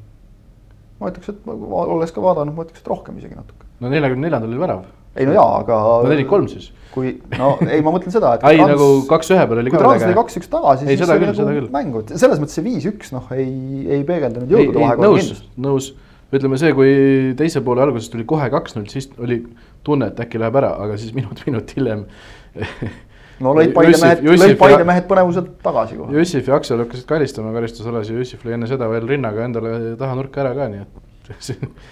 [0.99, 3.69] ma ütleks, et olles ka vaadanud, ma ütleks, et rohkem isegi natuke.
[3.79, 4.85] no neljakümne neljandal oli värav.
[5.17, 5.81] Ei no jaa, aga.
[6.03, 8.45] no nelikümmend kolm siis kui no ei, ma mõtlen seda, et.
[8.47, 9.77] ai trans, nagu kaks-ühe peal oli ka.
[9.77, 13.29] kui Trans oli kaks-üks tagasi, siis oli nagu mäng, et selles mõttes see viis-üks noh,
[13.35, 13.53] ei,
[13.97, 15.47] ei peegeldanud jõudude vahekorda kindlust.
[15.65, 15.89] nõus,
[16.33, 16.91] ütleme see, kui
[17.39, 19.41] teise poole alguses tuli kohe kaks-null, siis oli
[19.85, 22.05] tunne, et äkki läheb ära, aga siis minut, minut hiljem
[23.43, 26.13] no lõid Paide mehed, lõid Paide mehed põnevuselt tagasi kohe.
[26.19, 30.19] Jussif ja Aksel hakkasid karistama karistusalas ja Jussif lõi enne seda veel rinnaga endale taha
[30.19, 31.01] nurka ära ka, nii et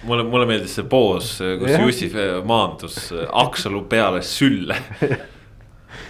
[0.07, 1.85] mulle, mulle meeldis see poos, kus yeah.
[1.85, 2.17] Jussif
[2.47, 2.97] maandus
[3.43, 4.77] Aksalu peale sülle.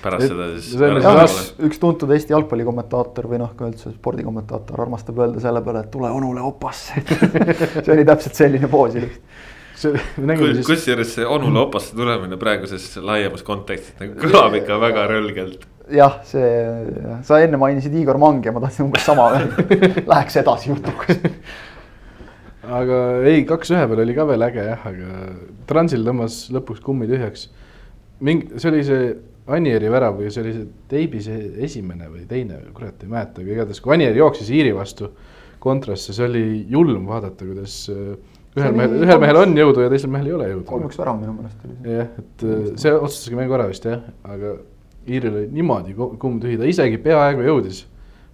[0.02, 0.74] Pärast seda siis.
[0.78, 5.94] Üks, üks tuntud Eesti jalgpallikommentaator või noh, ka üldse spordikommentaator armastab öelda selle peale, et
[5.94, 7.04] tule onule opasse.
[7.84, 9.50] See oli täpselt selline poos ilmselt
[9.82, 15.66] kusjuures see onule opasse tulemine praeguses laiemas kontekstis nagu kõlab ikka väga rõlgelt.
[15.92, 16.52] jah, see,
[17.28, 19.30] sa enne mainisid Igor Mangi ja ma tahtsin umbes sama
[20.12, 21.18] läheks edasi jutuga
[22.62, 25.18] aga ei, kaks-ühe peal oli ka veel äge jah, aga
[25.70, 27.50] Transil tõmbas lõpuks kummi tühjaks.
[28.22, 29.12] mingi, see oli see
[29.52, 33.82] Anieri värav või see oli see Teibise esimene või teine, kurat ei mäleta, aga igatahes
[33.82, 35.10] kui Anier jooksis Iiri vastu
[35.62, 38.14] kontrasse, see oli julm vaadata, kuidas äh,
[38.58, 40.66] ühel mehel, ühel mehel on jõudu ja teisel mehel ei ole jõudu.
[40.70, 41.96] kolm-üks värav minu meelest oli see.
[41.98, 44.58] jah, et äh, see otsustaski mängu ära vist jah, aga
[45.02, 47.86] Iiril oli niimoodi kumm tühi, ta isegi peaaegu jõudis,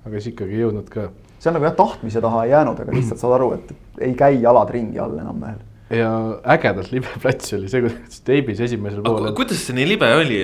[0.04, 1.06] aga siis ikkagi ei jõudnud ka.
[1.38, 4.42] See on nagu jah, tahtmise taha ei jäänud, aga lihtsalt saad aru, et ei käi
[4.42, 5.64] jalad ringi all enam mehel
[5.94, 6.10] ja
[6.56, 9.32] ägedalt libe plats oli see, kuidas teibis esimesel poolel.
[9.38, 10.40] kuidas see nii libe oli,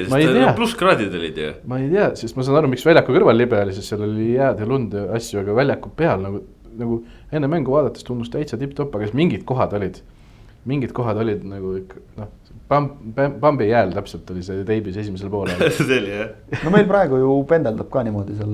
[0.56, 1.50] plusskraadid olid ju?
[1.68, 4.30] ma ei tea, sest ma saan aru, miks väljaku kõrval libe oli, sest seal oli
[4.38, 6.40] jääd ja lund ja asju, aga väljaku peal nagu,
[6.80, 7.02] nagu
[7.36, 10.00] enne mängu vaadates tundus täitsa tipp-topp, aga siis mingid kohad olid,
[10.70, 12.32] mingid kohad olid nagu ikka noh,
[12.72, 16.30] Pamb, Pambi jääl täpselt oli see teibis esimesel poolel see oli jah.
[16.64, 18.54] no meil praegu ju pendeldab ka niimoodi seal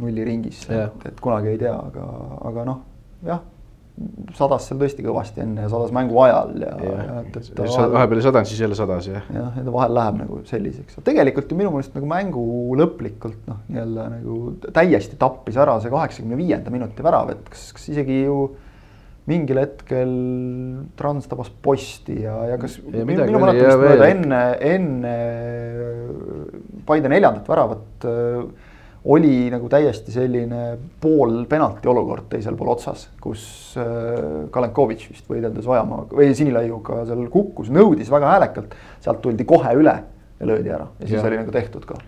[0.00, 2.06] nulliringis, et kunagi ei tea, aga,
[2.50, 2.80] aga noh,
[3.26, 3.44] jah
[4.36, 7.94] sadas seal tõesti kõvasti enne ja sadas mängu ajal ja, ja, ja et, et vahel,
[7.94, 9.24] vahepeal ei sadanud, siis jälle sadas jah.
[9.32, 12.44] jah, ja ta vahel läheb nagu selliseks, tegelikult ju minu meelest nagu mängu
[12.76, 14.36] lõplikult noh, nii-öelda nagu
[14.66, 18.36] täiesti tappis ära see kaheksakümne viienda minuti värav, et kas, kas isegi ju
[19.26, 20.12] mingil hetkel
[20.98, 24.42] Trans tabas posti ja, ja kas ja minu, minu mäletamist mööda enne,
[24.74, 25.16] enne
[26.86, 28.44] Paide neljandat väravat äh,
[29.06, 30.62] oli nagu täiesti selline
[31.00, 33.44] pool penalti olukord teisel pool otsas, kus
[33.78, 39.74] äh, Kalenkovitš vist võideldes Ojamaaga või Sinilaiuga seal kukkus, nõudis väga häälekalt, sealt tuldi kohe
[39.78, 39.94] üle
[40.40, 41.26] ja löödi ära ja siis ja.
[41.28, 42.00] oli nagu tehtud ka.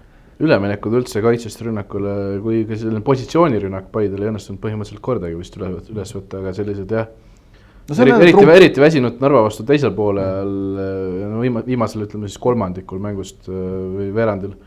[0.42, 5.76] üleminekud üldse kaitsest rünnakule, kui ka selline positsioonirünnak Paidel ei õnnestunud põhimõtteliselt kordagi vist üle,
[5.94, 7.06] üles võtta, aga sellised jah
[7.88, 10.50] no eriti, eriti, eriti väsinud Narva vastu teisel poolel,
[11.30, 13.54] no viima-, viimasel ütleme siis kolmandikul mängust äh,
[13.94, 14.58] või veerandil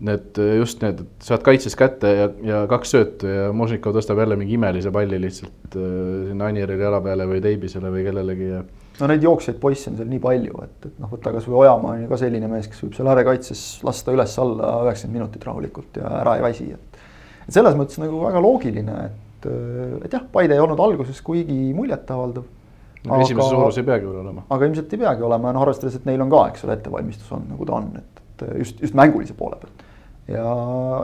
[0.00, 4.36] need just need, et saad kaitses kätte ja, ja kaks söötu ja Možnikov tõstab jälle
[4.40, 5.88] mingi imelise palli lihtsalt äh,
[6.30, 8.60] sinna Anierile jala peale või Teibisele või kellelegi ja.
[9.00, 12.04] no neid jooksjaid poisse on seal nii palju, et, et noh, võta kasvõi Ojamaa on
[12.04, 16.38] ju ka selline mees, kes võib seal äärekaitses lasta üles-alla üheksakümmend minutit rahulikult ja ära
[16.38, 17.02] ei väsi, et.
[17.44, 19.50] et selles mõttes nagu väga loogiline, et,
[20.06, 22.48] et jah, Paide ei olnud alguses kuigi muljetavaldav
[23.04, 23.20] no,.
[23.20, 24.48] esimese suurus ei peagi veel olema.
[24.48, 27.36] aga ilmselt ei peagi olema ja noh, arvestades, et neil on ka, eks ole, ettevalmistus
[27.36, 29.86] on nagu ta on, et just, just mängulise poole pealt
[30.30, 30.50] ja,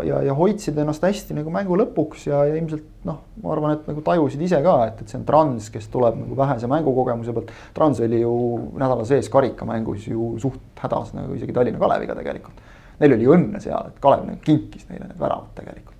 [0.07, 3.89] ja, ja hoidsid ennast hästi nagu mängu lõpuks ja, ja ilmselt noh, ma arvan, et
[3.91, 7.53] nagu tajusid ise ka, et, et see on Trans, kes tuleb nagu vähese mängukogemuse pealt.
[7.77, 8.35] Trans oli ju
[8.79, 12.62] nädala sees karikamängus ju suht hädas nagu isegi Tallinna Kaleviga tegelikult.
[13.01, 15.93] Neil oli õnne seal, et Kalev nagu kinkis neile need väravad tegelikult.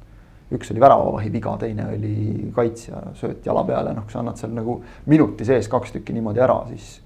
[0.57, 4.53] üks oli väravavahi viga, teine oli kaitsja sööt jala peale, noh, kui sa annad seal
[4.55, 4.77] nagu
[5.11, 7.01] minuti sees kaks tükki niimoodi ära, siis,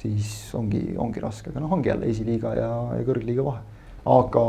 [0.00, 3.60] siis ongi, ongi raske, aga noh, ongi jälle esiliiga ja, ja kõrgliiga vahe.
[4.08, 4.46] aga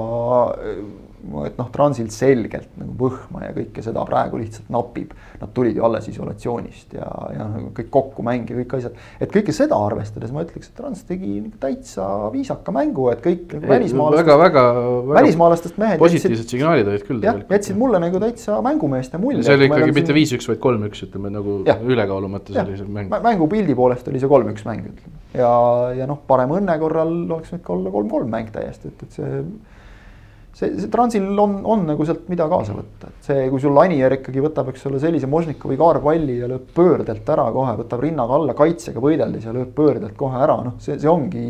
[1.45, 5.11] et noh, transilt selgelt nagu põhma ja kõike seda praegu lihtsalt napib.
[5.39, 8.97] Nad tulid ju alles isolatsioonist ja, ja nagu kõik kokku mäng ja kõik asjad.
[9.19, 13.55] et kõike seda arvestades ma ütleks, et Trans tegi nagu täitsa viisaka mängu, et kõik
[13.55, 14.25] nagu välismaalastest.
[14.25, 15.15] väga, väga, väga.
[15.19, 15.99] välismaalastest mehed.
[16.01, 17.23] positiivsed jätsid, signaalid olid küll.
[17.23, 19.43] jah, jätsid mulle nagu täitsa mängumeeste mulje.
[19.47, 21.75] see oli ikkagi mitte viis-üks, vaid kolm-üks, ütleme nagu ja.
[21.79, 23.11] ülekaalu mõttes oli see mäng.
[23.11, 25.19] mängupildi poolest oli see kolm-üks mäng, ütleme.
[25.37, 25.51] ja,
[25.99, 29.43] ja noh, parem õnne korral oleks võinud ka olla kolm-kolm mäng täiesti, et, et see
[30.59, 34.17] see, see Transil on, on nagu sealt mida kaasa võtta, et see, kui sul Anier
[34.19, 38.55] ikkagi võtab, eks ole, sellise Možnikovi kaarpalli ja lööb pöördelt ära kohe, võtab rinnaga alla
[38.57, 41.45] kaitsega võideldes ja lööb pöördelt kohe ära, noh, see, see ongi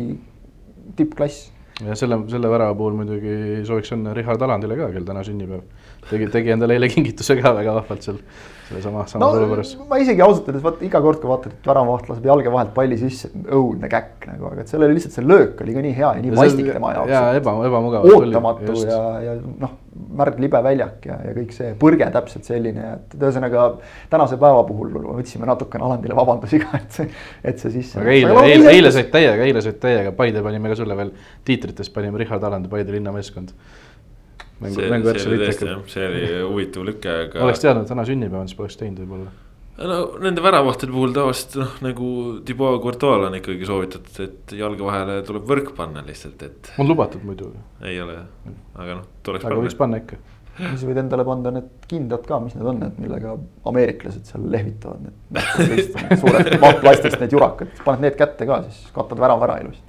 [0.98, 1.50] tippklass.
[1.86, 5.66] ja selle, selle värava puhul muidugi sooviks õnne Richard Alandile ka, kel täna sünnipäev.
[6.10, 8.22] tegi, tegi endale eile kingituse ka väga vahvalt seal
[8.70, 9.72] sellesama samas no, olukorras.
[9.90, 12.98] ma isegi ausalt öeldes vaata iga kord, kui vaatad, et väravavaht laseb jalge vahelt palli
[13.00, 16.12] sisse, õudne käkk nagu, aga et seal oli lihtsalt see löök oli ka nii hea
[16.16, 17.12] ja nii vastik tema jaoks.
[17.12, 18.06] ja eba, ebamugav.
[18.14, 19.74] ootamatu oli, ja, ja noh,
[20.20, 23.66] märg libe väljak ja, ja kõik see põrge täpselt selline, et ühesõnaga
[24.12, 27.10] tänase päeva puhul võtsime natukene Alandile vabandusi ka, et see,
[27.42, 27.98] et see sisse.
[28.00, 31.14] aga eile, eile, eile said täiega, eile said täiega, Paide panime ka sulle veel
[31.46, 33.54] tiitrites panime Richard Alandi, Paide linnameeskond
[34.60, 35.76] mängu, mänguvärk oli ikka.
[35.90, 37.44] see oli huvitav lüke, aga.
[37.46, 39.32] oleks teadnud, täna sünnipäev on, siis poleks teinud võib-olla.
[39.90, 42.10] no nende väravahtide puhul tavaliselt noh, nagu
[42.48, 46.74] Thibaut Courtois on ikkagi soovitatud, et jalge vahele tuleb võrk panna lihtsalt, et.
[46.78, 47.54] on lubatud muidu.
[47.84, 49.66] ei ole jah, aga noh, tuleks aga panna.
[49.68, 50.20] võiks panna ikka
[50.60, 53.36] siis võid endale panna need kindad ka, mis need on, need millega
[53.70, 56.50] ameeriklased seal lehvitavad, need suured
[56.82, 59.88] plastist need jurakad, paned need kätte ka, siis katad värava ära ilusti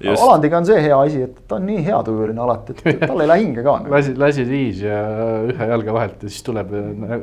[0.00, 3.44] Alandiga on see hea asi, et ta on nii heatujuline alati, et tal ei lähe
[3.44, 3.92] hinge ka nagu..
[3.92, 5.02] lasid, lasid viis ja
[5.50, 6.72] ühe jalga vahelt ja siis tuleb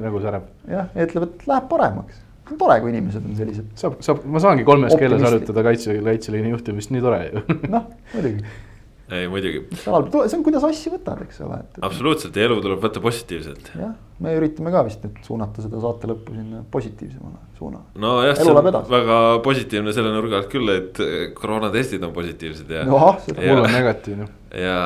[0.03, 0.47] nägu särab.
[0.69, 2.21] jah, ja ütleb, et läheb paremaks.
[2.53, 3.73] tore, kui inimesed on sellised.
[3.81, 8.45] saab, saab, ma saangi kolmes keeles harjutada kaitse, kaitseliini juhtimist, nii tore ju noh, muidugi.
[9.11, 11.79] ei muidugi, see on, kuidas asju võtad, eks ole, et.
[11.87, 13.71] absoluutselt ja elu tuleb võtta positiivselt.
[13.79, 13.93] jah,
[14.23, 17.83] me üritame ka vist nüüd suunata seda saate lõppu sinna positiivsemale suuna.
[17.95, 18.91] nojah, see on edasi.
[18.91, 21.01] väga positiivne selle nurga alt küll, et
[21.37, 24.27] koroonatestid on positiivsed ja mul on negatiivne.
[24.51, 24.77] ja,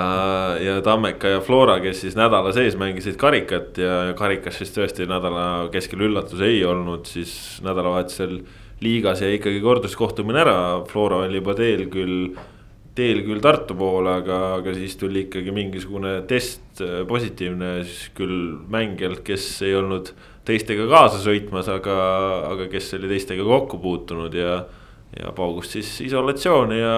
[0.61, 5.09] ja Tammeka ja Flora, kes siis nädala sees mängisid karikat ja ja karikas siis tõesti
[5.09, 7.33] nädala keskel üllatus ei olnud, siis
[7.65, 8.41] nädalavahetusel
[8.81, 10.57] liigas jäi ikkagi korduskohtumine ära,
[10.89, 12.33] Flora oli juba teel küll.
[12.95, 18.57] Teel küll Tartu poole, aga, aga siis tuli ikkagi mingisugune test äh, positiivne siis küll
[18.71, 20.13] mängijalt, kes ei olnud
[20.47, 21.97] teistega kaasa sõitmas, aga,
[22.51, 24.61] aga kes oli teistega kokku puutunud ja.
[25.17, 26.95] ja paugus siis isolatsiooni ja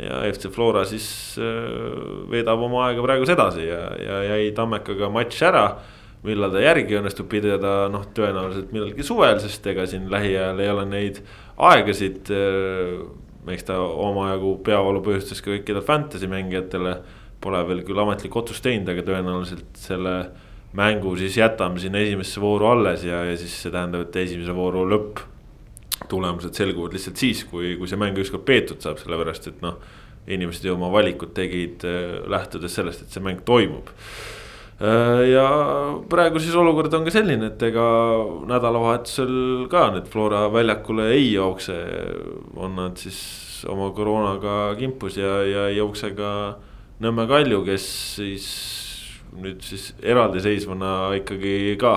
[0.00, 1.06] ja FC Flora siis
[1.36, 5.66] äh, veedab oma aega praegu edasi ja, ja jäi Tammekaga matš ära.
[6.22, 10.84] millal ta järgi õnnestub pidada, noh, tõenäoliselt millalgi suvel, sest ega siin lähiajal ei ole
[10.86, 11.16] neid
[11.58, 12.30] aegasid.
[13.50, 16.96] Eks ta omajagu peavalu põhjustas ka kõikidele fantasy mängijatele.
[17.42, 20.14] Pole veel küll ametlikku otsust teinud, aga tõenäoliselt selle
[20.78, 24.84] mängu siis jätame sinna esimesse vooru alles ja, ja siis see tähendab, et esimese vooru
[24.88, 25.24] lõpp
[26.08, 29.80] tulemused selguvad lihtsalt siis, kui, kui see mäng ükskord peetud saab, sellepärast et noh.
[30.22, 33.88] inimesed ju oma valikud tegid äh, lähtudes sellest, et see mäng toimub.
[34.82, 35.46] Äh, ja
[36.10, 37.84] praegu siis olukord on ka selline, et ega
[38.50, 41.76] nädalavahetusel ka need Flora väljakule ei jookse.
[42.56, 46.32] on nad siis oma koroonaga kimpus ja, ja ei jookse ka
[47.02, 47.84] Nõmme Kalju, kes
[48.18, 48.48] siis
[49.32, 51.94] nüüd siis eraldiseisvana ikkagi ka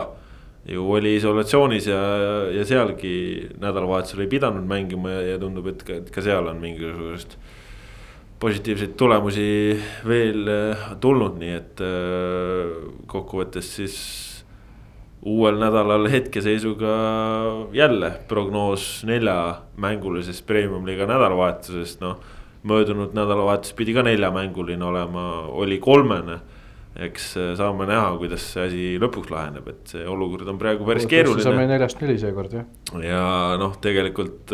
[0.65, 1.99] ju oli isolatsioonis ja,
[2.55, 6.61] ja sealgi nädalavahetusel ei pidanud mängima ja, ja tundub, et ka, et ka seal on
[6.61, 7.37] mingisugusest.
[8.45, 9.47] Positiivseid tulemusi
[10.05, 12.73] veel äh, tulnud, nii et äh,
[13.09, 13.97] kokkuvõttes siis
[15.25, 16.95] uuel nädalal hetkeseisuga
[17.73, 22.19] jälle prognoos neljamängulisest premium-liiga nädalavahetusest, noh.
[22.65, 26.37] möödunud nädalavahetus pidi ka neljamänguline olema, oli kolmene
[26.95, 31.07] eks äh, saame näha, kuidas see asi lõpuks laheneb, et see olukord on praegu päris
[31.07, 31.67] saame keeruline.
[31.73, 32.69] neljast neli seekord jah.
[33.01, 33.25] ja
[33.59, 34.53] noh, tegelikult,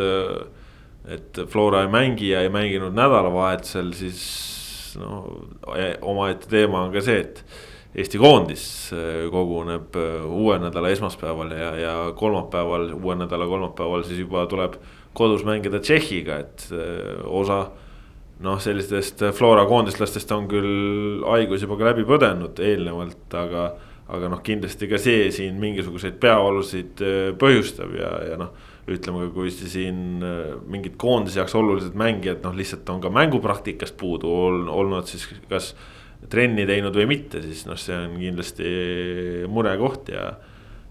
[1.09, 4.21] et Flora ei mängi ja ei mänginud nädalavahetusel, siis
[4.99, 5.23] no
[6.01, 7.45] omaette teema on ka see, et.
[7.91, 8.61] Eesti koondis
[8.95, 14.77] äh, koguneb äh, uue nädala esmaspäeval ja, ja kolmapäeval, uue nädala kolmapäeval siis juba tuleb
[15.11, 16.69] kodus mängida Tšehhiga, et
[17.27, 17.65] osa
[18.39, 23.71] noh, sellistest Flora koondislastest on küll haigus juba ka läbi põdenud eelnevalt, aga.
[24.11, 26.99] aga noh, kindlasti ka see siin mingisuguseid peavalusid
[27.39, 28.49] põhjustab ja, ja noh.
[28.89, 30.23] Ütleme kui siin
[30.71, 35.75] mingid koondise jaoks olulised mängijad, noh lihtsalt on ka mängupraktikast puudu olnud siis kas.
[36.29, 38.71] trenni teinud või mitte, siis noh, see on kindlasti
[39.49, 40.25] murekoht ja,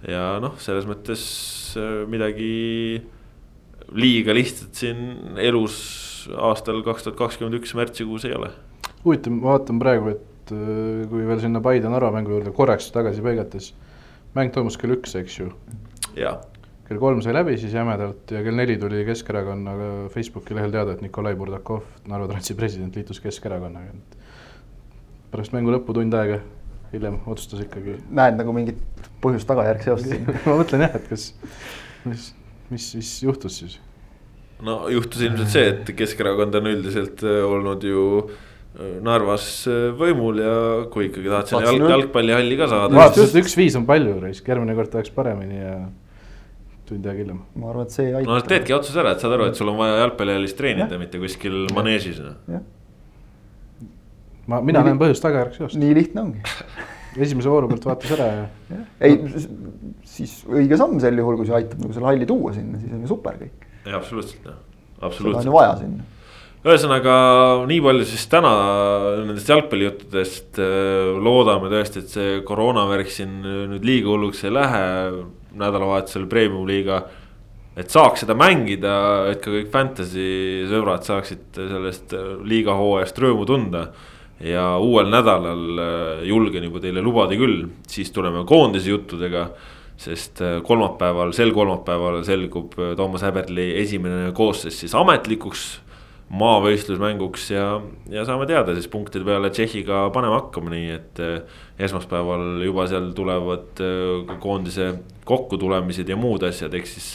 [0.03, 1.23] ja noh, selles mõttes
[2.11, 2.99] midagi
[3.95, 5.79] liiga lihtsat siin elus
[6.37, 8.51] aastal kaks tuhat kakskümmend üks märtsikuus ei ole.
[9.05, 13.25] huvitav, ma vaatan praegu, et äh, kui veel sinna Paide Narva mängu juurde korraks tagasi
[13.25, 13.73] põigates.
[14.37, 15.51] mäng toimus kell üks, eks ju.
[16.19, 16.37] jaa.
[16.91, 21.05] Kell kolm sai läbi siis jämedalt ja kell neli tuli Keskerakonnaga Facebooki lehel teada, et
[21.05, 23.95] Nikolai Burdakov, Narva Transi president, liitus Keskerakonnaga.
[25.31, 26.41] pärast mängu lõppu tund aega
[26.91, 28.01] hiljem otsustas ikkagi.
[28.11, 31.29] näed nagu mingit põhjus-tagajärg seost siin ma mõtlen jah, et kas,
[32.11, 32.27] mis,
[32.75, 33.79] mis, mis juhtus siis
[34.67, 40.43] no juhtus ilmselt see, et Keskerakond on üldiselt äh, olnud ju äh, Narvas äh, võimul
[40.43, 40.55] ja
[40.91, 42.99] kui ikkagi tahad sinna jalg, jalgpallihalli ka saada.
[42.99, 45.77] ma vaatasin, et üks-viis on palju, järgmine kord tahaks paremini ja
[46.91, 47.41] tund aega hiljem.
[47.63, 48.31] ma arvan, et see ei aita.
[48.31, 51.67] no teedki otsuse ära, et saad aru, et sul on vaja jalgpallihallis treenida, mitte kuskil
[51.77, 52.63] maneežis no..
[54.51, 55.81] ma, mina näen põhjust tagajärg seost.
[55.81, 56.45] nii lihtne ongi
[57.27, 58.83] esimese vooru pealt vaatas ära ja, ja..
[59.07, 59.19] ei,
[60.07, 63.07] siis õige samm sel juhul, kui see aitab nagu selle halli tuua sinna, siis on
[63.07, 63.71] ju super kõik.
[63.87, 65.43] ei, absoluutselt noh, seda absoluutselt.
[65.43, 66.07] on ju vaja sinna.
[66.61, 67.15] ühesõnaga
[67.71, 68.53] nii palju siis täna
[69.25, 70.61] nendest jalgpallijuttudest.
[71.25, 74.83] loodame tõesti, et see koroonavärk siin nüüd liiga hulluks ei lähe.
[75.59, 77.05] Nädalavahetusel premium liiga.
[77.77, 82.13] et saaks seda mängida, et ka kõik fantasy sõbrad saaksid sellest
[82.45, 83.85] liiga hooajast rõõmu tunda
[84.43, 89.51] ja uuel nädalal julgen juba teile lubada küll, siis tuleme koondise juttudega.
[90.01, 95.81] sest kolmapäeval, sel kolmapäeval selgub Toomas Häberli esimene koosseis siis ametlikuks
[96.31, 97.65] maavõistlusmänguks ja,
[98.11, 101.23] ja saame teada siis punktide peale Tšehhiga panema hakkama, nii et.
[101.81, 103.81] esmaspäeval juba seal tulevad
[104.43, 104.93] koondise
[105.27, 107.15] kokkutulemised ja muud asjad, ehk siis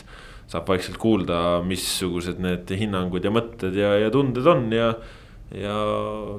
[0.51, 4.91] saab vaikselt kuulda, missugused need hinnangud ja mõtted ja, ja tunded on ja
[5.53, 5.75] ja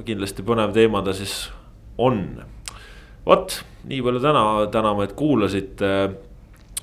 [0.06, 1.48] kindlasti põnev teema ta siis
[1.98, 2.42] on.
[3.26, 5.92] vot nii palju täna, täname, et kuulasite.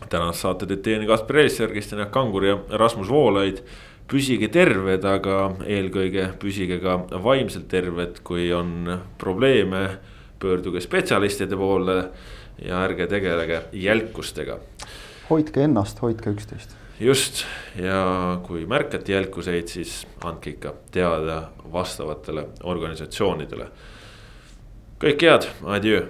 [0.10, 3.61] tänast saate teid teieni Kaspar Elisser, Kristjan Jaak Kangur ja Rasmus Voolaid.
[4.10, 9.84] Püsige terved, aga eelkõige püsige ka vaimselt terved, kui on probleeme,
[10.44, 11.98] pöörduge spetsialistide poole
[12.62, 14.60] ja ärge tegelege jälkustega.
[15.30, 23.68] hoidke ennast, hoidke üksteist just ja kui märkate jälkuseid, siis andke ikka teada vastavatele organisatsioonidele.
[25.00, 26.06] kõike head, adjöö